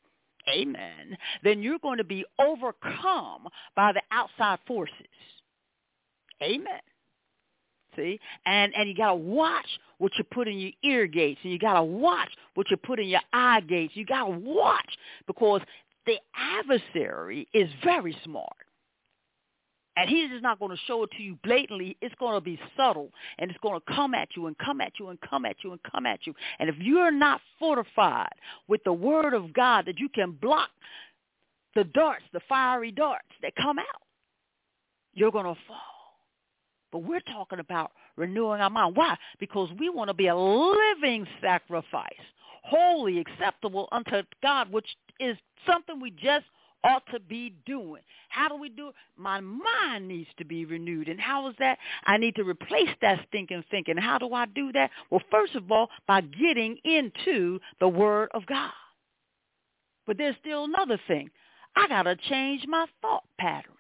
amen, 0.55 1.17
then 1.43 1.63
you're 1.63 1.79
going 1.79 1.99
to 1.99 2.05
be 2.05 2.25
overcome 2.39 3.49
by 3.75 3.93
the 3.93 4.03
outside 4.13 4.59
forces. 4.67 4.95
Amen. 6.43 6.81
See? 7.97 8.19
And 8.47 8.75
and 8.75 8.89
you 8.89 8.95
gotta 8.95 9.15
watch 9.15 9.67
what 9.99 10.13
you 10.17 10.25
put 10.25 10.49
in 10.49 10.59
your 10.59 10.73
ear 10.83 11.07
gates 11.07 11.41
and 11.43 11.53
you 11.53 11.59
gotta 11.59 11.83
watch 11.83 12.31
what 12.55 12.71
you 12.71 12.77
put 12.77 12.99
in 12.99 13.07
your 13.09 13.21
eye 13.33 13.61
gates. 13.61 13.95
You 13.95 14.07
gotta 14.07 14.31
watch 14.31 14.97
because 15.27 15.61
the 16.07 16.17
adversary 16.35 17.47
is 17.53 17.69
very 17.85 18.17
smart. 18.25 18.49
And 19.97 20.09
he's 20.09 20.31
just 20.31 20.43
not 20.43 20.59
going 20.59 20.71
to 20.71 20.83
show 20.87 21.03
it 21.03 21.11
to 21.17 21.23
you 21.23 21.39
blatantly. 21.45 21.97
It's 22.01 22.15
going 22.19 22.35
to 22.35 22.41
be 22.41 22.59
subtle, 22.77 23.11
and 23.39 23.51
it's 23.51 23.61
going 23.61 23.79
to 23.79 23.95
come 23.95 24.15
at 24.15 24.29
you 24.35 24.47
and 24.47 24.57
come 24.59 24.81
at 24.81 24.93
you 24.99 25.09
and 25.09 25.21
come 25.21 25.45
at 25.45 25.57
you 25.63 25.73
and 25.73 25.81
come 25.83 26.07
at 26.07 26.27
you. 26.27 26.35
And 26.59 26.71
if 26.71 26.77
you're 26.79 27.11
not 27.11 27.41
fortified 27.59 28.33
with 28.69 28.83
the 28.85 28.93
word 28.93 29.35
of 29.35 29.53
God 29.53 29.87
that 29.87 29.99
you 29.99 30.09
can 30.09 30.33
block 30.33 30.71
the 31.75 31.85
darts, 31.85 32.25
the 32.33 32.41
fiery 32.49 32.91
darts 32.91 33.29
that 33.43 33.55
come 33.57 33.79
out, 33.79 34.03
you're 35.15 35.31
going 35.31 35.45
to 35.45 35.61
fall. 35.69 35.77
But 36.91 37.05
we're 37.05 37.21
talking 37.21 37.59
about 37.59 37.93
renewing 38.17 38.61
our 38.61 38.71
mind. 38.71 38.97
Why? 38.97 39.17
Because 39.41 39.71
we 39.79 39.89
want 39.89 40.09
to 40.09 40.15
be 40.15 40.29
a 40.29 40.37
living 40.37 41.27
sacrifice, 41.41 42.13
holy, 42.63 43.19
acceptable 43.19 43.89
unto 43.93 44.23
God, 44.43 44.71
which 44.71 44.87
is 45.21 45.37
something 45.67 46.01
we 46.01 46.11
just 46.11 46.45
ought 46.85 47.05
to 47.13 47.21
be 47.21 47.55
doing. 47.67 48.03
How 48.29 48.49
do 48.49 48.57
we 48.57 48.69
do 48.69 48.89
it? 48.89 48.95
My 49.17 49.41
mind 49.41 50.09
needs 50.09 50.29
to 50.39 50.45
be 50.45 50.65
renewed. 50.65 51.09
And 51.09 51.21
how 51.21 51.49
is 51.49 51.55
that? 51.59 51.79
I 52.05 52.17
need 52.17 52.37
to 52.37 52.45
replace 52.45 52.89
that 53.01 53.25
stinking 53.29 53.65
thinking. 53.71 53.97
How 53.97 54.19
do 54.19 54.33
I 54.33 54.47
do 54.47 54.73
that? 54.73 54.91
Well, 55.11 55.23
first 55.31 55.55
of 55.55 55.71
all, 55.71 55.89
by 56.07 56.21
getting 56.21 56.79
into 56.85 57.59
the 57.81 57.89
Word 57.89 58.31
of 58.35 58.47
God. 58.47 58.73
But 60.07 60.19
there's 60.19 60.37
still 60.41 60.65
another 60.65 60.99
thing. 61.07 61.31
I 61.77 61.89
got 61.89 62.03
to 62.03 62.17
change 62.17 62.65
my 62.67 62.87
thought 63.01 63.25
pattern. 63.39 63.73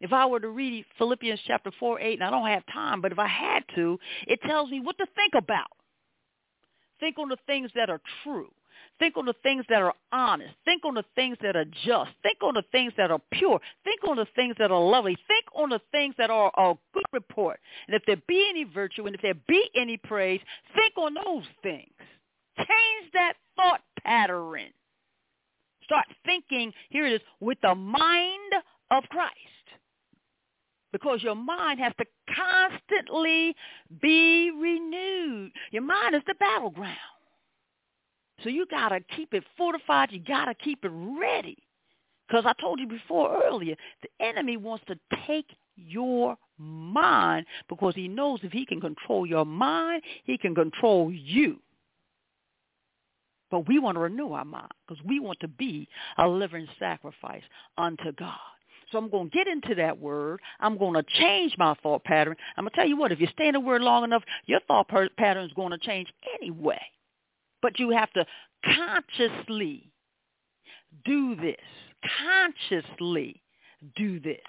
If 0.00 0.12
I 0.12 0.26
were 0.26 0.40
to 0.40 0.48
read 0.48 0.84
Philippians 0.98 1.40
chapter 1.46 1.70
4, 1.78 2.00
8, 2.00 2.14
and 2.14 2.24
I 2.24 2.30
don't 2.30 2.48
have 2.48 2.64
time, 2.72 3.00
but 3.00 3.12
if 3.12 3.18
I 3.20 3.28
had 3.28 3.62
to, 3.76 4.00
it 4.26 4.40
tells 4.42 4.68
me 4.68 4.80
what 4.80 4.98
to 4.98 5.06
think 5.14 5.34
about. 5.36 5.68
Think 6.98 7.18
on 7.18 7.28
the 7.28 7.36
things 7.46 7.70
that 7.76 7.88
are 7.88 8.00
true. 8.24 8.50
Think 9.02 9.16
on 9.16 9.26
the 9.26 9.34
things 9.42 9.64
that 9.68 9.82
are 9.82 9.94
honest. 10.12 10.54
Think 10.64 10.84
on 10.84 10.94
the 10.94 11.02
things 11.16 11.36
that 11.42 11.56
are 11.56 11.64
just. 11.64 12.12
Think 12.22 12.40
on 12.40 12.54
the 12.54 12.62
things 12.70 12.92
that 12.96 13.10
are 13.10 13.18
pure. 13.32 13.58
Think 13.82 13.98
on 14.08 14.16
the 14.16 14.28
things 14.36 14.54
that 14.60 14.70
are 14.70 14.80
lovely. 14.80 15.16
Think 15.26 15.44
on 15.56 15.70
the 15.70 15.80
things 15.90 16.14
that 16.18 16.30
are 16.30 16.52
a 16.56 16.74
good 16.94 17.02
report. 17.12 17.58
And 17.88 17.96
if 17.96 18.04
there 18.06 18.14
be 18.28 18.46
any 18.48 18.62
virtue 18.62 19.06
and 19.06 19.16
if 19.16 19.20
there 19.20 19.34
be 19.48 19.68
any 19.74 19.96
praise, 19.96 20.40
think 20.76 20.96
on 20.96 21.14
those 21.14 21.42
things. 21.64 21.90
Change 22.56 23.12
that 23.14 23.32
thought 23.56 23.80
pattern. 24.04 24.70
Start 25.82 26.06
thinking, 26.24 26.72
here 26.88 27.04
it 27.04 27.14
is, 27.14 27.20
with 27.40 27.58
the 27.60 27.74
mind 27.74 28.52
of 28.92 29.02
Christ. 29.10 29.34
Because 30.92 31.24
your 31.24 31.34
mind 31.34 31.80
has 31.80 31.92
to 31.98 32.04
constantly 32.36 33.56
be 34.00 34.52
renewed. 34.52 35.50
Your 35.72 35.82
mind 35.82 36.14
is 36.14 36.22
the 36.28 36.34
battleground. 36.38 36.98
So 38.42 38.48
you 38.48 38.66
got 38.66 38.90
to 38.90 39.00
keep 39.16 39.34
it 39.34 39.44
fortified. 39.56 40.10
You 40.12 40.20
got 40.20 40.46
to 40.46 40.54
keep 40.54 40.84
it 40.84 40.90
ready. 40.92 41.58
Because 42.26 42.44
I 42.46 42.54
told 42.60 42.80
you 42.80 42.86
before 42.86 43.42
earlier, 43.44 43.76
the 44.02 44.24
enemy 44.24 44.56
wants 44.56 44.84
to 44.88 44.98
take 45.26 45.46
your 45.76 46.36
mind 46.58 47.46
because 47.68 47.94
he 47.94 48.08
knows 48.08 48.40
if 48.42 48.52
he 48.52 48.64
can 48.64 48.80
control 48.80 49.26
your 49.26 49.44
mind, 49.44 50.02
he 50.24 50.38
can 50.38 50.54
control 50.54 51.12
you. 51.12 51.58
But 53.50 53.68
we 53.68 53.78
want 53.78 53.96
to 53.96 54.00
renew 54.00 54.32
our 54.32 54.46
mind 54.46 54.72
because 54.88 55.04
we 55.04 55.20
want 55.20 55.38
to 55.40 55.48
be 55.48 55.86
a 56.16 56.26
living 56.26 56.66
sacrifice 56.78 57.42
unto 57.76 58.12
God. 58.12 58.38
So 58.90 58.98
I'm 58.98 59.10
going 59.10 59.30
to 59.30 59.36
get 59.36 59.46
into 59.46 59.74
that 59.74 59.98
word. 59.98 60.40
I'm 60.60 60.78
going 60.78 60.94
to 60.94 61.02
change 61.18 61.54
my 61.58 61.74
thought 61.82 62.04
pattern. 62.04 62.36
I'm 62.56 62.64
going 62.64 62.70
to 62.70 62.76
tell 62.76 62.86
you 62.86 62.96
what, 62.96 63.12
if 63.12 63.20
you 63.20 63.28
stay 63.32 63.48
in 63.48 63.54
the 63.54 63.60
word 63.60 63.82
long 63.82 64.04
enough, 64.04 64.22
your 64.46 64.60
thought 64.68 64.88
pattern 64.88 65.44
is 65.44 65.52
going 65.54 65.70
to 65.70 65.78
change 65.78 66.08
anyway. 66.40 66.80
But 67.62 67.78
you 67.78 67.90
have 67.90 68.12
to 68.12 68.26
consciously 68.64 69.92
do 71.04 71.36
this. 71.36 71.56
Consciously 72.20 73.40
do 73.96 74.20
this. 74.20 74.40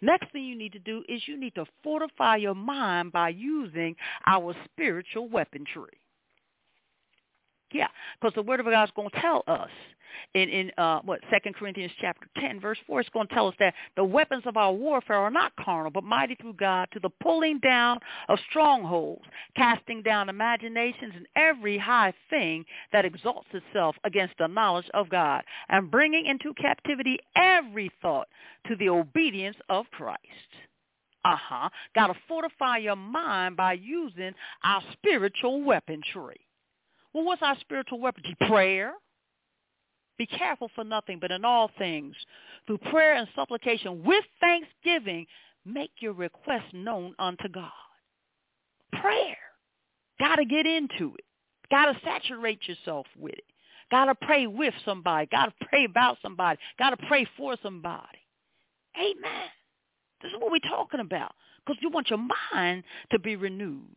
Next 0.00 0.30
thing 0.32 0.44
you 0.44 0.56
need 0.56 0.72
to 0.72 0.78
do 0.78 1.02
is 1.08 1.22
you 1.26 1.38
need 1.38 1.56
to 1.56 1.66
fortify 1.82 2.36
your 2.36 2.54
mind 2.54 3.12
by 3.12 3.30
using 3.30 3.96
our 4.26 4.54
spiritual 4.64 5.28
weaponry. 5.28 5.98
Yeah, 7.72 7.88
because 8.20 8.34
the 8.34 8.42
Word 8.42 8.60
of 8.60 8.66
God 8.66 8.84
is 8.84 8.90
going 8.94 9.10
to 9.10 9.20
tell 9.20 9.42
us 9.46 9.70
in 10.34 10.48
in 10.48 10.70
uh, 10.76 11.00
what 11.00 11.20
Second 11.30 11.54
Corinthians 11.54 11.92
chapter 12.00 12.26
ten 12.38 12.60
verse 12.60 12.78
four. 12.86 13.00
It's 13.00 13.08
going 13.10 13.28
to 13.28 13.34
tell 13.34 13.48
us 13.48 13.54
that 13.60 13.74
the 13.96 14.04
weapons 14.04 14.42
of 14.46 14.56
our 14.56 14.72
warfare 14.72 15.16
are 15.16 15.30
not 15.30 15.52
carnal, 15.56 15.90
but 15.90 16.04
mighty 16.04 16.34
through 16.34 16.54
God 16.54 16.88
to 16.92 17.00
the 17.00 17.10
pulling 17.22 17.58
down 17.60 17.98
of 18.28 18.38
strongholds, 18.50 19.24
casting 19.56 20.02
down 20.02 20.28
imaginations 20.28 21.14
and 21.16 21.26
every 21.34 21.78
high 21.78 22.12
thing 22.28 22.64
that 22.92 23.06
exalts 23.06 23.48
itself 23.52 23.96
against 24.04 24.34
the 24.38 24.46
knowledge 24.46 24.90
of 24.92 25.08
God, 25.08 25.42
and 25.70 25.90
bringing 25.90 26.26
into 26.26 26.52
captivity 26.60 27.18
every 27.36 27.90
thought 28.02 28.28
to 28.68 28.76
the 28.76 28.90
obedience 28.90 29.56
of 29.70 29.86
Christ. 29.92 30.20
Uh-huh. 31.24 31.68
Got 31.94 32.08
to 32.08 32.14
fortify 32.26 32.78
your 32.78 32.96
mind 32.96 33.56
by 33.56 33.74
using 33.74 34.32
our 34.64 34.82
spiritual 34.92 35.62
weaponry. 35.62 36.40
Well, 37.12 37.24
what's 37.24 37.42
our 37.42 37.56
spiritual 37.60 38.00
weapon? 38.00 38.22
Prayer. 38.48 38.92
Be 40.18 40.26
careful 40.26 40.70
for 40.74 40.84
nothing, 40.84 41.18
but 41.20 41.30
in 41.30 41.44
all 41.44 41.70
things, 41.78 42.14
through 42.66 42.78
prayer 42.78 43.14
and 43.14 43.26
supplication 43.34 44.04
with 44.04 44.24
thanksgiving, 44.40 45.26
make 45.64 45.90
your 46.00 46.12
requests 46.12 46.72
known 46.72 47.14
unto 47.18 47.48
God. 47.48 47.70
Prayer. 49.00 49.36
Got 50.20 50.36
to 50.36 50.44
get 50.44 50.66
into 50.66 51.14
it. 51.14 51.24
Got 51.70 51.86
to 51.86 51.98
saturate 52.04 52.60
yourself 52.68 53.06
with 53.18 53.32
it. 53.32 53.44
Got 53.90 54.06
to 54.06 54.14
pray 54.14 54.46
with 54.46 54.74
somebody. 54.84 55.26
Got 55.30 55.46
to 55.46 55.66
pray 55.66 55.84
about 55.84 56.18
somebody. 56.22 56.58
Got 56.78 56.90
to 56.90 57.06
pray 57.08 57.26
for 57.36 57.56
somebody. 57.62 58.18
Amen. 58.96 59.48
This 60.22 60.30
is 60.30 60.40
what 60.40 60.52
we're 60.52 60.70
talking 60.70 61.00
about 61.00 61.32
because 61.64 61.80
you 61.82 61.90
want 61.90 62.10
your 62.10 62.20
mind 62.54 62.84
to 63.10 63.18
be 63.18 63.36
renewed 63.36 63.88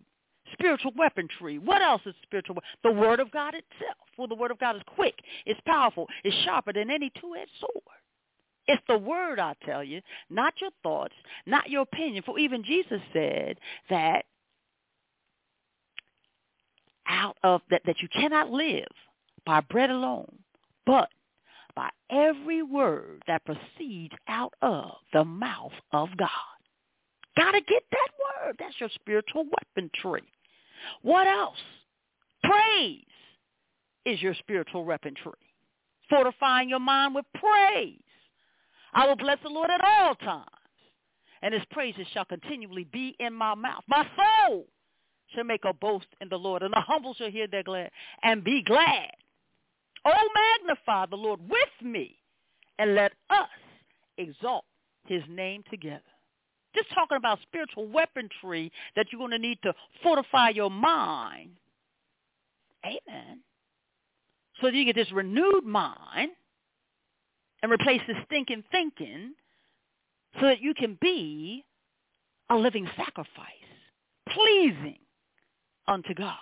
spiritual 0.57 0.91
weaponry. 0.97 1.59
What 1.59 1.81
else 1.81 2.01
is 2.05 2.15
spiritual? 2.23 2.57
The 2.83 2.91
Word 2.91 3.19
of 3.19 3.31
God 3.31 3.53
itself. 3.53 3.97
Well, 4.17 4.27
the 4.27 4.35
Word 4.35 4.51
of 4.51 4.59
God 4.59 4.75
is 4.75 4.81
quick. 4.95 5.15
It's 5.45 5.59
powerful. 5.65 6.07
It's 6.23 6.35
sharper 6.43 6.73
than 6.73 6.89
any 6.89 7.11
two-edged 7.21 7.51
sword. 7.59 7.83
It's 8.67 8.81
the 8.87 8.97
Word, 8.97 9.39
I 9.39 9.53
tell 9.65 9.83
you, 9.83 10.01
not 10.29 10.53
your 10.59 10.71
thoughts, 10.81 11.13
not 11.45 11.69
your 11.69 11.83
opinion. 11.83 12.23
For 12.25 12.39
even 12.39 12.63
Jesus 12.63 12.99
said 13.13 13.59
that 13.89 14.25
out 17.07 17.37
of 17.43 17.61
that, 17.69 17.81
that 17.85 18.01
you 18.01 18.07
cannot 18.09 18.49
live 18.49 18.87
by 19.45 19.61
bread 19.61 19.91
alone, 19.91 20.39
but 20.85 21.09
by 21.75 21.89
every 22.09 22.63
word 22.63 23.21
that 23.27 23.43
proceeds 23.45 24.13
out 24.27 24.53
of 24.61 24.91
the 25.13 25.23
mouth 25.23 25.73
of 25.91 26.09
God. 26.17 26.29
Gotta 27.37 27.61
get 27.61 27.83
that 27.91 28.07
word. 28.45 28.55
That's 28.57 28.79
your 28.79 28.89
spiritual 28.95 29.45
weaponry. 29.75 30.23
What 31.01 31.27
else? 31.27 31.57
Praise 32.43 33.03
is 34.05 34.21
your 34.21 34.35
spiritual 34.35 34.85
weaponry. 34.85 35.33
Fortifying 36.09 36.69
your 36.69 36.79
mind 36.79 37.15
with 37.15 37.25
praise. 37.33 37.99
I 38.93 39.07
will 39.07 39.15
bless 39.15 39.39
the 39.43 39.49
Lord 39.49 39.69
at 39.69 39.83
all 39.83 40.15
times, 40.15 40.45
and 41.41 41.53
his 41.53 41.63
praises 41.71 42.07
shall 42.13 42.25
continually 42.25 42.85
be 42.85 43.15
in 43.19 43.33
my 43.33 43.55
mouth. 43.55 43.83
My 43.87 44.07
soul 44.15 44.67
shall 45.33 45.43
make 45.43 45.65
a 45.65 45.73
boast 45.73 46.07
in 46.21 46.29
the 46.29 46.37
Lord, 46.37 46.63
and 46.63 46.71
the 46.71 46.79
humble 46.79 47.13
shall 47.13 47.29
hear 47.29 47.47
their 47.47 47.63
glad 47.63 47.89
and 48.23 48.43
be 48.43 48.63
glad. 48.63 49.11
Oh, 50.05 50.29
magnify 50.61 51.07
the 51.07 51.17
Lord 51.17 51.39
with 51.49 51.81
me, 51.81 52.15
and 52.77 52.95
let 52.95 53.11
us 53.29 53.49
exalt 54.17 54.65
his 55.07 55.23
name 55.27 55.63
together. 55.69 56.01
Just 56.75 56.89
talking 56.93 57.17
about 57.17 57.39
spiritual 57.41 57.87
weaponry 57.87 58.71
that 58.95 59.07
you're 59.11 59.19
going 59.19 59.31
to 59.31 59.39
need 59.39 59.59
to 59.63 59.73
fortify 60.03 60.49
your 60.49 60.69
mind. 60.69 61.51
Amen. 62.85 63.39
So 64.59 64.67
that 64.67 64.75
you 64.75 64.85
get 64.85 64.95
this 64.95 65.11
renewed 65.11 65.65
mind 65.65 66.31
and 67.63 67.71
replace 67.71 68.01
this 68.07 68.17
stinking 68.25 68.63
thinking 68.71 69.33
so 70.39 70.47
that 70.47 70.61
you 70.61 70.73
can 70.73 70.97
be 71.01 71.65
a 72.49 72.55
living 72.55 72.87
sacrifice, 72.95 73.47
pleasing 74.29 74.99
unto 75.87 76.13
God. 76.13 76.35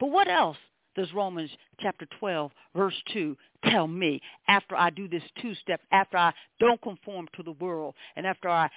But 0.00 0.10
what 0.10 0.28
else 0.28 0.56
does 0.96 1.12
Romans 1.14 1.50
chapter 1.80 2.06
12, 2.18 2.50
verse 2.76 2.94
2 3.12 3.36
tell 3.64 3.86
me 3.86 4.20
after 4.48 4.76
I 4.76 4.90
do 4.90 5.08
this 5.08 5.22
two-step, 5.40 5.80
after 5.90 6.16
I 6.16 6.32
don't 6.60 6.80
conform 6.82 7.28
to 7.36 7.42
the 7.42 7.52
world, 7.52 7.94
and 8.16 8.26
after 8.26 8.48
I 8.48 8.68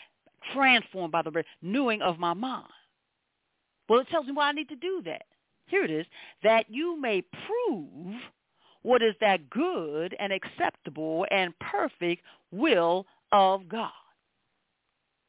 transform 0.53 1.11
by 1.11 1.21
the 1.21 1.43
renewing 1.61 2.01
of 2.01 2.19
my 2.19 2.33
mind? 2.33 2.71
Well, 3.89 3.99
it 3.99 4.07
tells 4.09 4.25
me 4.25 4.31
why 4.33 4.49
I 4.49 4.53
need 4.53 4.69
to 4.69 4.75
do 4.75 5.01
that. 5.05 5.23
Here 5.67 5.83
it 5.83 5.91
is, 5.91 6.05
that 6.43 6.65
you 6.69 6.99
may 6.99 7.23
prove 7.45 8.15
what 8.83 9.01
is 9.01 9.15
that 9.19 9.49
good 9.49 10.15
and 10.19 10.31
acceptable 10.31 11.25
and 11.31 11.57
perfect 11.59 12.23
will 12.51 13.05
of 13.31 13.67
God. 13.67 13.89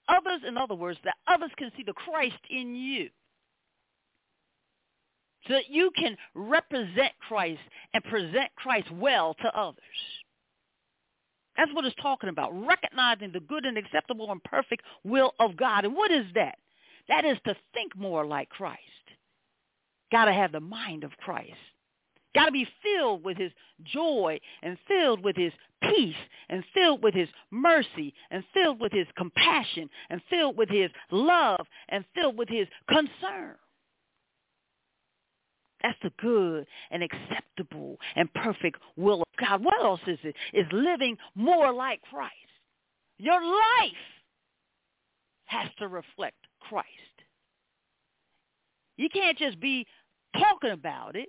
Others, 0.08 0.42
in 0.46 0.56
other 0.56 0.74
words, 0.74 0.98
that 1.04 1.16
others 1.26 1.50
can 1.56 1.72
see 1.76 1.82
the 1.82 1.94
Christ 1.94 2.38
in 2.50 2.76
you 2.76 3.08
so 5.46 5.54
that 5.54 5.70
you 5.70 5.90
can 5.96 6.16
represent 6.34 7.12
Christ 7.28 7.60
and 7.94 8.02
present 8.04 8.50
Christ 8.56 8.90
well 8.92 9.34
to 9.42 9.58
others. 9.58 9.78
That's 11.56 11.72
what 11.72 11.84
it's 11.84 11.96
talking 12.02 12.28
about, 12.28 12.52
recognizing 12.66 13.32
the 13.32 13.40
good 13.40 13.64
and 13.64 13.78
acceptable 13.78 14.30
and 14.30 14.42
perfect 14.44 14.82
will 15.04 15.32
of 15.40 15.56
God. 15.56 15.84
And 15.84 15.94
what 15.94 16.10
is 16.10 16.26
that? 16.34 16.58
That 17.08 17.24
is 17.24 17.38
to 17.46 17.56
think 17.72 17.96
more 17.96 18.26
like 18.26 18.48
Christ. 18.50 18.80
Got 20.12 20.26
to 20.26 20.32
have 20.32 20.52
the 20.52 20.60
mind 20.60 21.04
of 21.04 21.10
Christ. 21.18 21.54
Got 22.34 22.46
to 22.46 22.52
be 22.52 22.68
filled 22.82 23.24
with 23.24 23.38
his 23.38 23.50
joy 23.84 24.38
and 24.62 24.76
filled 24.86 25.24
with 25.24 25.36
his 25.36 25.52
peace 25.82 26.14
and 26.50 26.62
filled 26.74 27.02
with 27.02 27.14
his 27.14 27.28
mercy 27.50 28.12
and 28.30 28.44
filled 28.52 28.80
with 28.80 28.92
his 28.92 29.06
compassion 29.16 29.88
and 30.10 30.20
filled 30.28 30.56
with 30.56 30.68
his 30.68 30.90
love 31.10 31.66
and 31.88 32.04
filled 32.14 32.36
with 32.36 32.48
his 32.48 32.68
concern. 32.88 33.56
That's 35.82 35.98
the 36.02 36.10
good 36.18 36.66
and 36.90 37.02
acceptable 37.02 37.98
and 38.14 38.32
perfect 38.34 38.80
will 38.96 39.22
of 39.22 39.28
God. 39.38 39.62
What 39.62 39.80
else 39.82 40.00
is 40.06 40.18
it? 40.22 40.34
Is 40.52 40.66
living 40.72 41.16
more 41.34 41.72
like 41.72 42.00
Christ. 42.02 42.32
Your 43.18 43.42
life 43.42 43.92
has 45.46 45.68
to 45.78 45.88
reflect 45.88 46.36
Christ. 46.60 46.86
You 48.96 49.08
can't 49.08 49.38
just 49.38 49.60
be 49.60 49.86
talking 50.38 50.70
about 50.70 51.16
it. 51.16 51.28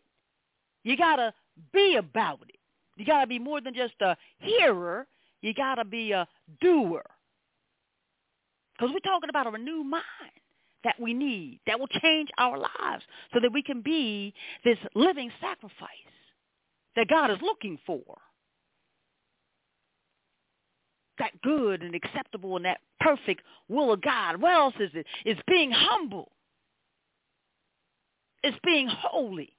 You 0.84 0.98
got 0.98 1.18
to 1.18 1.34
be 1.74 1.98
about 1.98 2.42
it. 2.48 2.56
You 2.96 3.06
got 3.06 3.22
to 3.22 3.28
be 3.28 3.40
more 3.40 3.62
than 3.62 3.74
just 3.74 3.94
a 4.02 4.16
hearer. 4.40 5.06
You 5.42 5.54
got 5.54 5.76
to 5.76 5.86
be 5.86 6.12
a 6.14 6.28
doer. 6.62 7.04
Because 8.74 8.94
we're 8.94 9.00
talking 9.00 9.30
about 9.30 9.48
a 9.48 9.52
renewed 9.52 9.86
mind 9.86 10.04
that 10.84 11.00
we 11.00 11.14
need, 11.14 11.60
that 11.68 11.80
will 11.80 11.88
change 11.88 12.30
our 12.38 12.58
lives 12.58 13.04
so 13.34 13.40
that 13.42 13.52
we 13.54 13.64
can 13.64 13.82
be 13.82 14.34
this 14.64 14.78
living 14.96 15.32
sacrifice 15.42 15.90
that 16.96 17.08
God 17.08 17.32
is 17.32 17.38
looking 17.42 17.78
for. 17.86 18.04
That 21.20 21.42
good 21.42 21.82
and 21.82 21.96
acceptable 21.96 22.58
and 22.58 22.66
that 22.66 22.80
perfect 23.00 23.42
will 23.68 23.94
of 23.94 24.02
God. 24.02 24.40
What 24.40 24.54
else 24.54 24.76
is 24.80 24.92
it? 24.94 25.06
It's 25.26 25.42
being 25.48 25.72
humble. 25.72 26.32
It's 28.44 28.58
being 28.64 28.88
holy. 28.88 29.54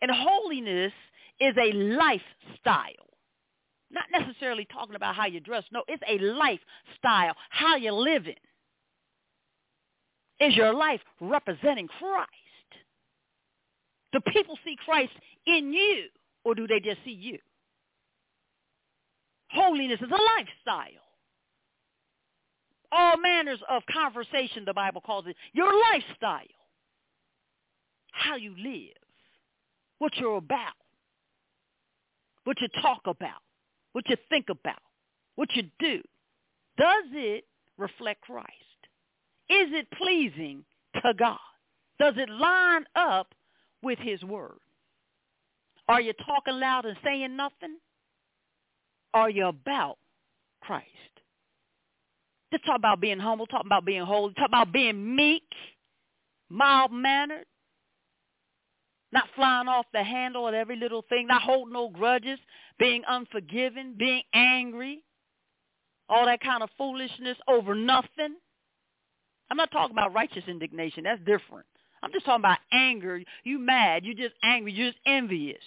And 0.00 0.10
holiness 0.12 0.92
is 1.40 1.54
a 1.58 1.72
lifestyle. 1.72 2.92
Not 3.90 4.04
necessarily 4.12 4.66
talking 4.72 4.94
about 4.94 5.14
how 5.14 5.26
you 5.26 5.40
dress. 5.40 5.64
No, 5.72 5.82
it's 5.88 6.02
a 6.08 6.18
lifestyle, 6.18 7.34
how 7.50 7.76
you're 7.76 7.92
living. 7.92 8.36
Is 10.40 10.54
your 10.54 10.74
life 10.74 11.00
representing 11.20 11.88
Christ? 11.88 12.30
Do 14.12 14.20
people 14.32 14.58
see 14.64 14.76
Christ 14.84 15.12
in 15.46 15.72
you, 15.72 16.04
or 16.44 16.54
do 16.54 16.66
they 16.66 16.80
just 16.80 16.98
see 17.04 17.12
you? 17.12 17.38
Holiness 19.48 20.00
is 20.00 20.10
a 20.10 20.22
lifestyle. 20.36 21.02
All 22.92 23.16
manners 23.18 23.58
of 23.68 23.82
conversation, 23.92 24.64
the 24.64 24.74
Bible 24.74 25.00
calls 25.00 25.26
it, 25.26 25.36
your 25.52 25.72
lifestyle. 25.92 26.42
How 28.12 28.36
you 28.36 28.54
live, 28.56 28.96
what 29.98 30.16
you're 30.16 30.38
about, 30.38 30.72
what 32.44 32.60
you 32.60 32.68
talk 32.80 33.02
about, 33.06 33.42
what 33.92 34.08
you 34.08 34.16
think 34.30 34.46
about, 34.48 34.80
what 35.34 35.48
you 35.54 35.64
do. 35.78 36.00
Does 36.78 37.04
it 37.12 37.44
reflect 37.76 38.22
Christ? 38.22 38.52
Is 39.48 39.68
it 39.72 39.88
pleasing 39.92 40.64
to 41.02 41.14
God? 41.14 41.38
Does 41.98 42.14
it 42.16 42.28
line 42.28 42.84
up 42.94 43.34
with 43.82 43.98
his 43.98 44.22
word? 44.22 44.58
Are 45.88 46.00
you 46.00 46.12
talking 46.26 46.58
loud 46.58 46.84
and 46.84 46.96
saying 47.04 47.36
nothing? 47.36 47.78
Are 49.14 49.30
you 49.30 49.46
about 49.46 49.98
Christ? 50.60 50.86
Just 52.52 52.64
talk 52.64 52.76
about 52.76 53.00
being 53.00 53.18
humble, 53.18 53.46
talk 53.46 53.64
about 53.64 53.84
being 53.84 54.02
holy, 54.02 54.34
talk 54.34 54.48
about 54.48 54.72
being 54.72 55.14
meek, 55.14 55.44
mild-mannered, 56.48 57.46
not 59.12 59.24
flying 59.34 59.68
off 59.68 59.86
the 59.92 60.02
handle 60.02 60.48
at 60.48 60.54
every 60.54 60.76
little 60.76 61.04
thing, 61.08 61.26
not 61.26 61.42
holding 61.42 61.72
no 61.72 61.88
grudges, 61.88 62.38
being 62.78 63.02
unforgiving, 63.08 63.94
being 63.98 64.22
angry, 64.34 65.02
all 66.08 66.26
that 66.26 66.40
kind 66.40 66.62
of 66.62 66.70
foolishness 66.76 67.36
over 67.48 67.74
nothing. 67.74 68.36
I'm 69.50 69.56
not 69.56 69.70
talking 69.70 69.94
about 69.94 70.14
righteous 70.14 70.44
indignation. 70.48 71.04
That's 71.04 71.20
different. 71.20 71.66
I'm 72.02 72.12
just 72.12 72.24
talking 72.24 72.42
about 72.42 72.58
anger. 72.72 73.22
You 73.44 73.58
mad. 73.58 74.04
You're 74.04 74.14
just 74.14 74.34
angry. 74.42 74.72
You're 74.72 74.90
just 74.90 75.00
envious. 75.06 75.62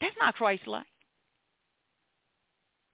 That's 0.00 0.16
not 0.20 0.34
Christ-like. 0.34 0.86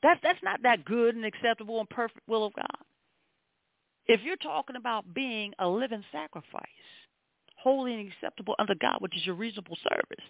That, 0.03 0.19
that's 0.23 0.39
not 0.43 0.63
that 0.63 0.85
good 0.85 1.15
and 1.15 1.25
acceptable 1.25 1.79
and 1.81 1.89
perfect 1.91 2.27
will 2.27 2.47
of 2.47 2.55
God. 2.55 2.67
If 4.07 4.23
you're 4.23 4.37
talking 4.37 4.77
about 4.77 5.13
being 5.15 5.53
a 5.59 5.69
living 5.69 6.05
sacrifice, 6.11 6.65
holy 7.57 7.95
and 7.95 8.11
acceptable 8.13 8.55
unto 8.59 8.75
God, 8.75 8.97
which 9.01 9.17
is 9.17 9.27
your 9.27 9.35
reasonable 9.35 9.77
service, 9.83 10.25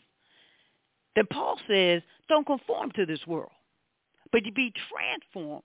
then 1.17 1.27
Paul 1.33 1.59
says, 1.69 2.03
don't 2.29 2.47
conform 2.47 2.91
to 2.93 3.07
this 3.07 3.27
world, 3.27 3.53
but 4.33 4.45
you 4.45 4.53
be 4.53 4.73
transformed. 4.91 5.63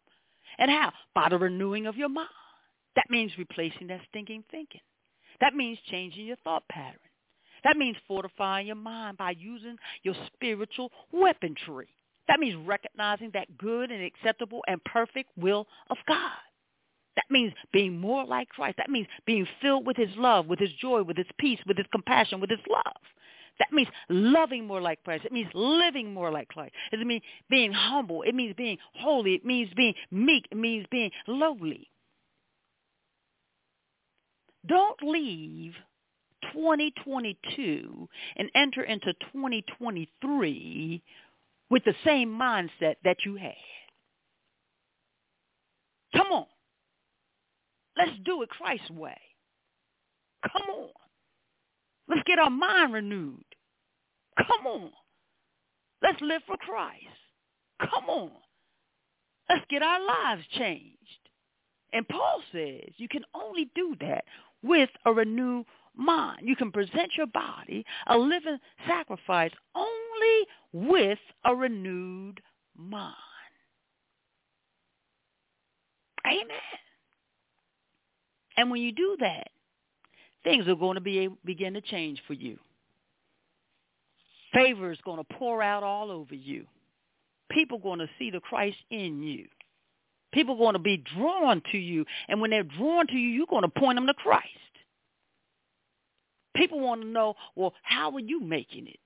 And 0.58 0.71
how? 0.71 0.93
By 1.13 1.30
the 1.30 1.38
renewing 1.38 1.88
of 1.88 1.98
your 1.98 2.10
mind. 2.10 2.30
That 2.95 3.10
means 3.10 3.31
replacing 3.38 3.88
that 3.88 4.01
stinking 4.10 4.43
thinking. 4.51 4.81
That 5.41 5.53
means 5.53 5.77
changing 5.89 6.25
your 6.25 6.38
thought 6.43 6.63
pattern. 6.69 6.99
That 7.63 7.77
means 7.77 7.97
fortifying 8.08 8.67
your 8.67 8.75
mind 8.75 9.17
by 9.17 9.31
using 9.31 9.77
your 10.03 10.15
spiritual 10.27 10.91
weaponry. 11.12 11.89
That 12.27 12.39
means 12.39 12.55
recognizing 12.65 13.31
that 13.34 13.58
good 13.58 13.91
and 13.91 14.03
acceptable 14.03 14.62
and 14.67 14.84
perfect 14.84 15.29
will 15.38 15.67
of 15.89 15.97
God. 16.08 16.31
That 17.15 17.25
means 17.29 17.53
being 17.71 17.97
more 17.99 18.25
like 18.25 18.49
Christ. 18.49 18.77
That 18.77 18.89
means 18.89 19.08
being 19.25 19.47
filled 19.62 19.86
with 19.86 19.97
his 19.97 20.10
love, 20.17 20.47
with 20.47 20.60
his 20.60 20.71
joy, 20.81 21.03
with 21.03 21.17
his 21.17 21.27
peace, 21.39 21.60
with 21.65 21.77
his 21.77 21.88
compassion, 21.91 22.41
with 22.41 22.49
his 22.49 22.60
love. 22.69 23.01
That 23.58 23.71
means 23.71 23.88
loving 24.10 24.67
more 24.67 24.81
like 24.81 25.01
Christ. 25.03 25.25
It 25.25 25.31
means 25.31 25.49
living 25.53 26.13
more 26.13 26.29
like 26.29 26.49
Christ. 26.49 26.73
It 26.91 26.99
means 27.05 27.23
being 27.49 27.71
humble. 27.71 28.21
It 28.23 28.36
means 28.36 28.53
being 28.55 28.77
holy. 28.95 29.34
It 29.36 29.45
means 29.45 29.71
being 29.75 29.93
meek. 30.12 30.47
It 30.51 30.58
means 30.58 30.86
being 30.91 31.12
lowly. 31.25 31.89
Don't 34.67 35.01
leave 35.01 35.73
2022 36.54 38.10
and 38.38 38.49
enter 38.56 38.84
into 38.84 39.13
2023 39.34 41.04
with 41.69 41.84
the 41.84 41.95
same 42.06 42.30
mindset 42.30 42.95
that 43.04 43.17
you 43.25 43.36
had. 43.36 43.54
Come 46.15 46.28
on. 46.32 46.45
Let's 47.97 48.12
do 48.23 48.41
it 48.41 48.49
Christ's 48.49 48.89
way. 48.91 49.17
Come 50.43 50.69
on. 50.69 50.89
Let's 52.08 52.23
get 52.25 52.39
our 52.39 52.49
mind 52.49 52.93
renewed. 52.93 53.43
Come 54.38 54.67
on. 54.67 54.91
Let's 56.01 56.21
live 56.21 56.41
for 56.45 56.58
Christ. 56.58 57.06
Come 57.80 58.10
on. 58.10 58.32
Let's 59.49 59.65
get 59.69 59.82
our 59.82 59.99
lives 60.06 60.43
changed. 60.58 60.97
And 61.93 62.08
Paul 62.08 62.41
says 62.51 62.91
you 62.97 63.08
can 63.08 63.23
only 63.34 63.69
do 63.75 63.95
that 64.01 64.25
with 64.65 64.89
a 65.06 65.13
renewed 65.13 65.65
mind. 65.95 66.41
You 66.43 66.56
can 66.56 66.71
present 66.71 67.12
your 67.17 67.28
body 67.28 67.86
a 68.08 68.17
living 68.17 68.58
sacrifice 68.88 69.51
only 69.75 70.47
with 70.73 71.19
a 71.45 71.56
renewed 71.56 72.41
mind. 72.78 73.13
Amen. 76.28 76.49
And 78.58 78.71
when 78.71 78.82
you 78.82 78.91
do 78.91 79.17
that, 79.19 79.49
things 80.43 80.67
are 80.67 80.75
going 80.75 80.95
to 80.95 81.01
be 81.01 81.30
begin 81.43 81.73
to 81.73 81.82
change 81.82 82.21
for 82.25 82.34
you. 82.34 82.58
Favor 84.54 84.91
is 84.91 84.99
going 85.04 85.17
to 85.17 85.36
pour 85.38 85.62
out 85.62 85.84
all 85.84 86.10
over 86.10 86.34
you. 86.34 86.65
People 87.51 87.78
are 87.78 87.82
going 87.82 87.99
to 87.99 88.10
see 88.17 88.32
the 88.32 88.39
Christ 88.39 88.78
in 88.89 89.21
you. 89.21 89.45
People 90.36 90.56
are 90.56 90.58
going 90.58 90.74
to 90.74 90.80
be 90.80 90.98
drawn 90.98 91.62
to 91.71 91.78
you. 91.78 92.06
And 92.28 92.41
when 92.41 92.52
they're 92.52 92.63
drawn 92.63 93.08
to 93.08 93.13
you, 93.13 93.30
you're 93.30 93.48
going 93.48 93.62
to 93.62 93.69
point 93.69 93.95
them 93.95 94.06
to 94.06 94.13
Christ. 94.13 94.50
People 96.56 96.82
want 96.82 97.02
to 97.02 97.08
know, 97.08 97.36
well, 97.56 97.74
how 97.84 98.12
are 98.12 98.19
you 98.19 98.41
making 98.41 98.88
it? 98.88 99.00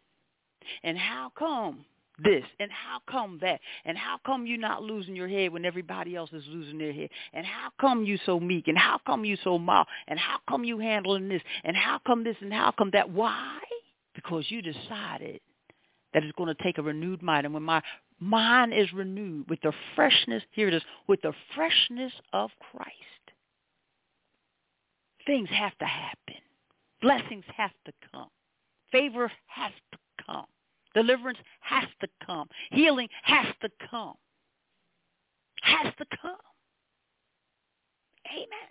And 0.83 0.97
how 0.97 1.31
come 1.37 1.85
this? 2.17 2.43
And 2.59 2.71
how 2.71 2.99
come 3.09 3.37
that? 3.43 3.59
And 3.85 3.95
how 3.95 4.17
come 4.25 4.47
you 4.47 4.57
not 4.57 4.81
losing 4.81 5.15
your 5.15 5.27
head 5.27 5.53
when 5.53 5.65
everybody 5.65 6.15
else 6.15 6.31
is 6.33 6.43
losing 6.47 6.79
their 6.79 6.93
head? 6.93 7.09
And 7.31 7.45
how 7.45 7.69
come 7.79 8.03
you 8.03 8.17
so 8.25 8.39
meek? 8.39 8.67
And 8.67 8.77
how 8.77 8.99
come 9.05 9.23
you 9.23 9.37
so 9.43 9.59
mild? 9.59 9.85
And 10.07 10.17
how 10.17 10.37
come 10.49 10.63
you 10.63 10.79
handling 10.79 11.29
this? 11.29 11.43
And 11.63 11.77
how 11.77 11.99
come 12.07 12.23
this? 12.23 12.37
And 12.41 12.51
how 12.51 12.71
come 12.75 12.89
that? 12.93 13.11
Why? 13.11 13.59
Because 14.15 14.45
you 14.49 14.63
decided 14.63 15.41
that 16.15 16.23
it's 16.23 16.35
going 16.35 16.53
to 16.53 16.63
take 16.63 16.79
a 16.79 16.81
renewed 16.81 17.21
mind. 17.21 17.45
And 17.45 17.53
when 17.53 17.63
my 17.63 17.83
mind 18.19 18.73
is 18.73 18.91
renewed 18.93 19.49
with 19.49 19.61
the 19.61 19.73
freshness, 19.95 20.43
here 20.51 20.67
it 20.67 20.73
is, 20.73 20.83
with 21.07 21.21
the 21.21 21.33
freshness 21.55 22.11
of 22.33 22.49
Christ, 22.71 22.89
things 25.25 25.49
have 25.51 25.77
to 25.77 25.85
happen. 25.85 26.41
Blessings 27.01 27.45
have 27.55 27.71
to 27.85 27.93
come. 28.11 28.27
Favor 28.91 29.31
has 29.47 29.71
to 29.91 29.97
come. 30.25 30.45
Deliverance 30.95 31.37
has 31.61 31.85
to 32.01 32.07
come. 32.25 32.47
Healing 32.71 33.07
has 33.23 33.45
to 33.61 33.69
come. 33.89 34.15
Has 35.61 35.93
to 35.97 36.05
come. 36.21 36.35
Amen. 38.31 38.69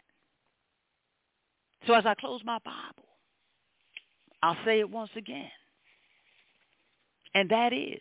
So 1.87 1.94
as 1.94 2.04
I 2.04 2.14
close 2.14 2.40
my 2.44 2.58
Bible, 2.64 3.08
I'll 4.42 4.56
say 4.64 4.80
it 4.80 4.90
once 4.90 5.11
again. 5.16 5.50
And 7.34 7.48
that 7.50 7.72
is 7.72 8.00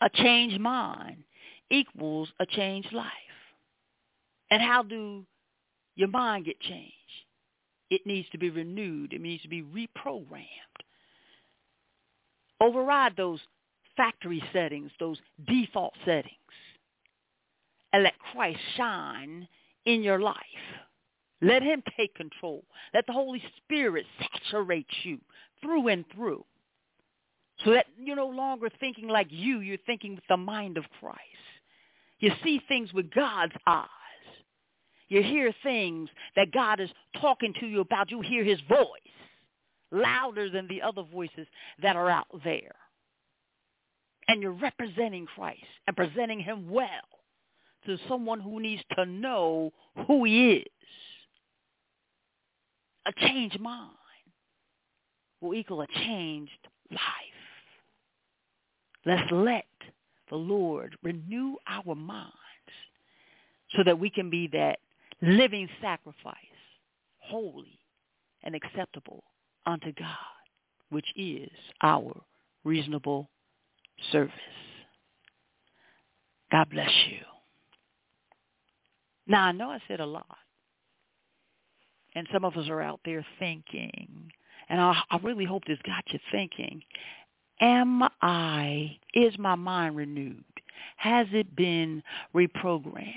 a 0.00 0.10
changed 0.10 0.60
mind 0.60 1.24
equals 1.70 2.28
a 2.40 2.46
changed 2.46 2.92
life. 2.92 3.08
And 4.50 4.62
how 4.62 4.82
do 4.82 5.24
your 5.96 6.08
mind 6.08 6.44
get 6.44 6.60
changed? 6.60 6.92
It 7.90 8.06
needs 8.06 8.28
to 8.30 8.38
be 8.38 8.50
renewed. 8.50 9.12
It 9.12 9.20
needs 9.20 9.42
to 9.42 9.48
be 9.48 9.62
reprogrammed. 9.62 10.46
Override 12.60 13.16
those 13.16 13.40
factory 13.96 14.42
settings, 14.52 14.90
those 14.98 15.18
default 15.46 15.94
settings, 16.04 16.34
and 17.92 18.02
let 18.02 18.18
Christ 18.32 18.58
shine 18.76 19.46
in 19.84 20.02
your 20.02 20.20
life. 20.20 20.36
Let 21.40 21.62
him 21.62 21.82
take 21.96 22.14
control. 22.14 22.64
Let 22.94 23.06
the 23.06 23.12
Holy 23.12 23.42
Spirit 23.58 24.06
saturate 24.18 24.86
you 25.02 25.18
through 25.60 25.88
and 25.88 26.04
through. 26.14 26.44
So 27.64 27.72
that 27.72 27.86
you're 27.98 28.16
no 28.16 28.28
longer 28.28 28.68
thinking 28.80 29.08
like 29.08 29.28
you, 29.30 29.60
you're 29.60 29.78
thinking 29.86 30.14
with 30.14 30.24
the 30.28 30.36
mind 30.36 30.76
of 30.76 30.84
Christ. 31.00 31.20
You 32.18 32.30
see 32.42 32.60
things 32.68 32.92
with 32.92 33.10
God's 33.10 33.54
eyes. 33.66 33.88
You 35.08 35.22
hear 35.22 35.52
things 35.62 36.08
that 36.36 36.52
God 36.52 36.80
is 36.80 36.90
talking 37.20 37.54
to 37.60 37.66
you 37.66 37.80
about. 37.80 38.10
You 38.10 38.20
hear 38.20 38.44
his 38.44 38.60
voice 38.68 38.88
louder 39.92 40.50
than 40.50 40.66
the 40.68 40.82
other 40.82 41.02
voices 41.02 41.46
that 41.82 41.96
are 41.96 42.10
out 42.10 42.26
there. 42.44 42.74
And 44.28 44.42
you're 44.42 44.52
representing 44.52 45.26
Christ 45.26 45.60
and 45.86 45.96
presenting 45.96 46.40
him 46.40 46.70
well 46.70 46.86
to 47.86 47.98
someone 48.08 48.40
who 48.40 48.60
needs 48.60 48.82
to 48.96 49.04
know 49.04 49.70
who 50.06 50.24
he 50.24 50.52
is. 50.52 50.66
A 53.06 53.12
changed 53.12 53.60
mind 53.60 53.90
will 55.40 55.54
equal 55.54 55.82
a 55.82 55.86
changed 55.86 56.52
life. 56.90 57.33
Let's 59.06 59.30
let 59.30 59.66
the 60.30 60.36
Lord 60.36 60.96
renew 61.02 61.56
our 61.66 61.94
minds 61.94 62.32
so 63.76 63.82
that 63.84 63.98
we 63.98 64.10
can 64.10 64.30
be 64.30 64.48
that 64.48 64.78
living 65.20 65.68
sacrifice, 65.80 66.36
holy 67.18 67.78
and 68.42 68.54
acceptable 68.54 69.24
unto 69.66 69.92
God, 69.92 70.08
which 70.90 71.06
is 71.16 71.50
our 71.82 72.14
reasonable 72.64 73.28
service. 74.12 74.32
God 76.50 76.68
bless 76.70 76.90
you. 77.10 77.18
Now, 79.26 79.44
I 79.44 79.52
know 79.52 79.70
I 79.70 79.78
said 79.88 80.00
a 80.00 80.06
lot. 80.06 80.36
And 82.14 82.28
some 82.32 82.44
of 82.44 82.56
us 82.56 82.68
are 82.68 82.80
out 82.80 83.00
there 83.04 83.26
thinking, 83.40 84.30
and 84.68 84.80
I, 84.80 84.96
I 85.10 85.18
really 85.22 85.44
hope 85.44 85.64
this 85.66 85.78
got 85.84 86.04
you 86.12 86.20
thinking, 86.30 86.80
am 87.60 88.02
I, 88.22 88.98
is 89.14 89.38
my 89.38 89.54
mind 89.54 89.96
renewed? 89.96 90.44
Has 90.96 91.26
it 91.32 91.54
been 91.54 92.02
reprogrammed? 92.34 93.14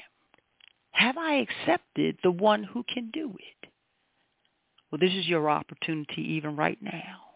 Have 0.92 1.18
I 1.18 1.36
accepted 1.36 2.18
the 2.24 2.32
one 2.32 2.64
who 2.64 2.84
can 2.92 3.12
do 3.12 3.36
it? 3.38 3.70
Well, 4.92 5.00
this 5.00 5.14
is 5.14 5.28
your 5.28 5.50
opportunity 5.50 6.22
even 6.22 6.56
right 6.56 6.82
now. 6.82 7.28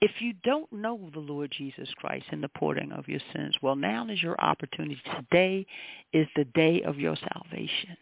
If 0.00 0.10
you 0.20 0.34
don't 0.42 0.70
know 0.72 1.08
the 1.12 1.20
Lord 1.20 1.52
Jesus 1.56 1.88
Christ 1.96 2.26
and 2.30 2.42
the 2.42 2.48
pardoning 2.48 2.92
of 2.92 3.08
your 3.08 3.20
sins, 3.32 3.56
well, 3.62 3.76
now 3.76 4.06
is 4.08 4.22
your 4.22 4.38
opportunity. 4.40 5.00
Today 5.16 5.66
is 6.12 6.26
the 6.36 6.44
day 6.46 6.82
of 6.82 6.98
your 6.98 7.16
salvation. 7.16 7.96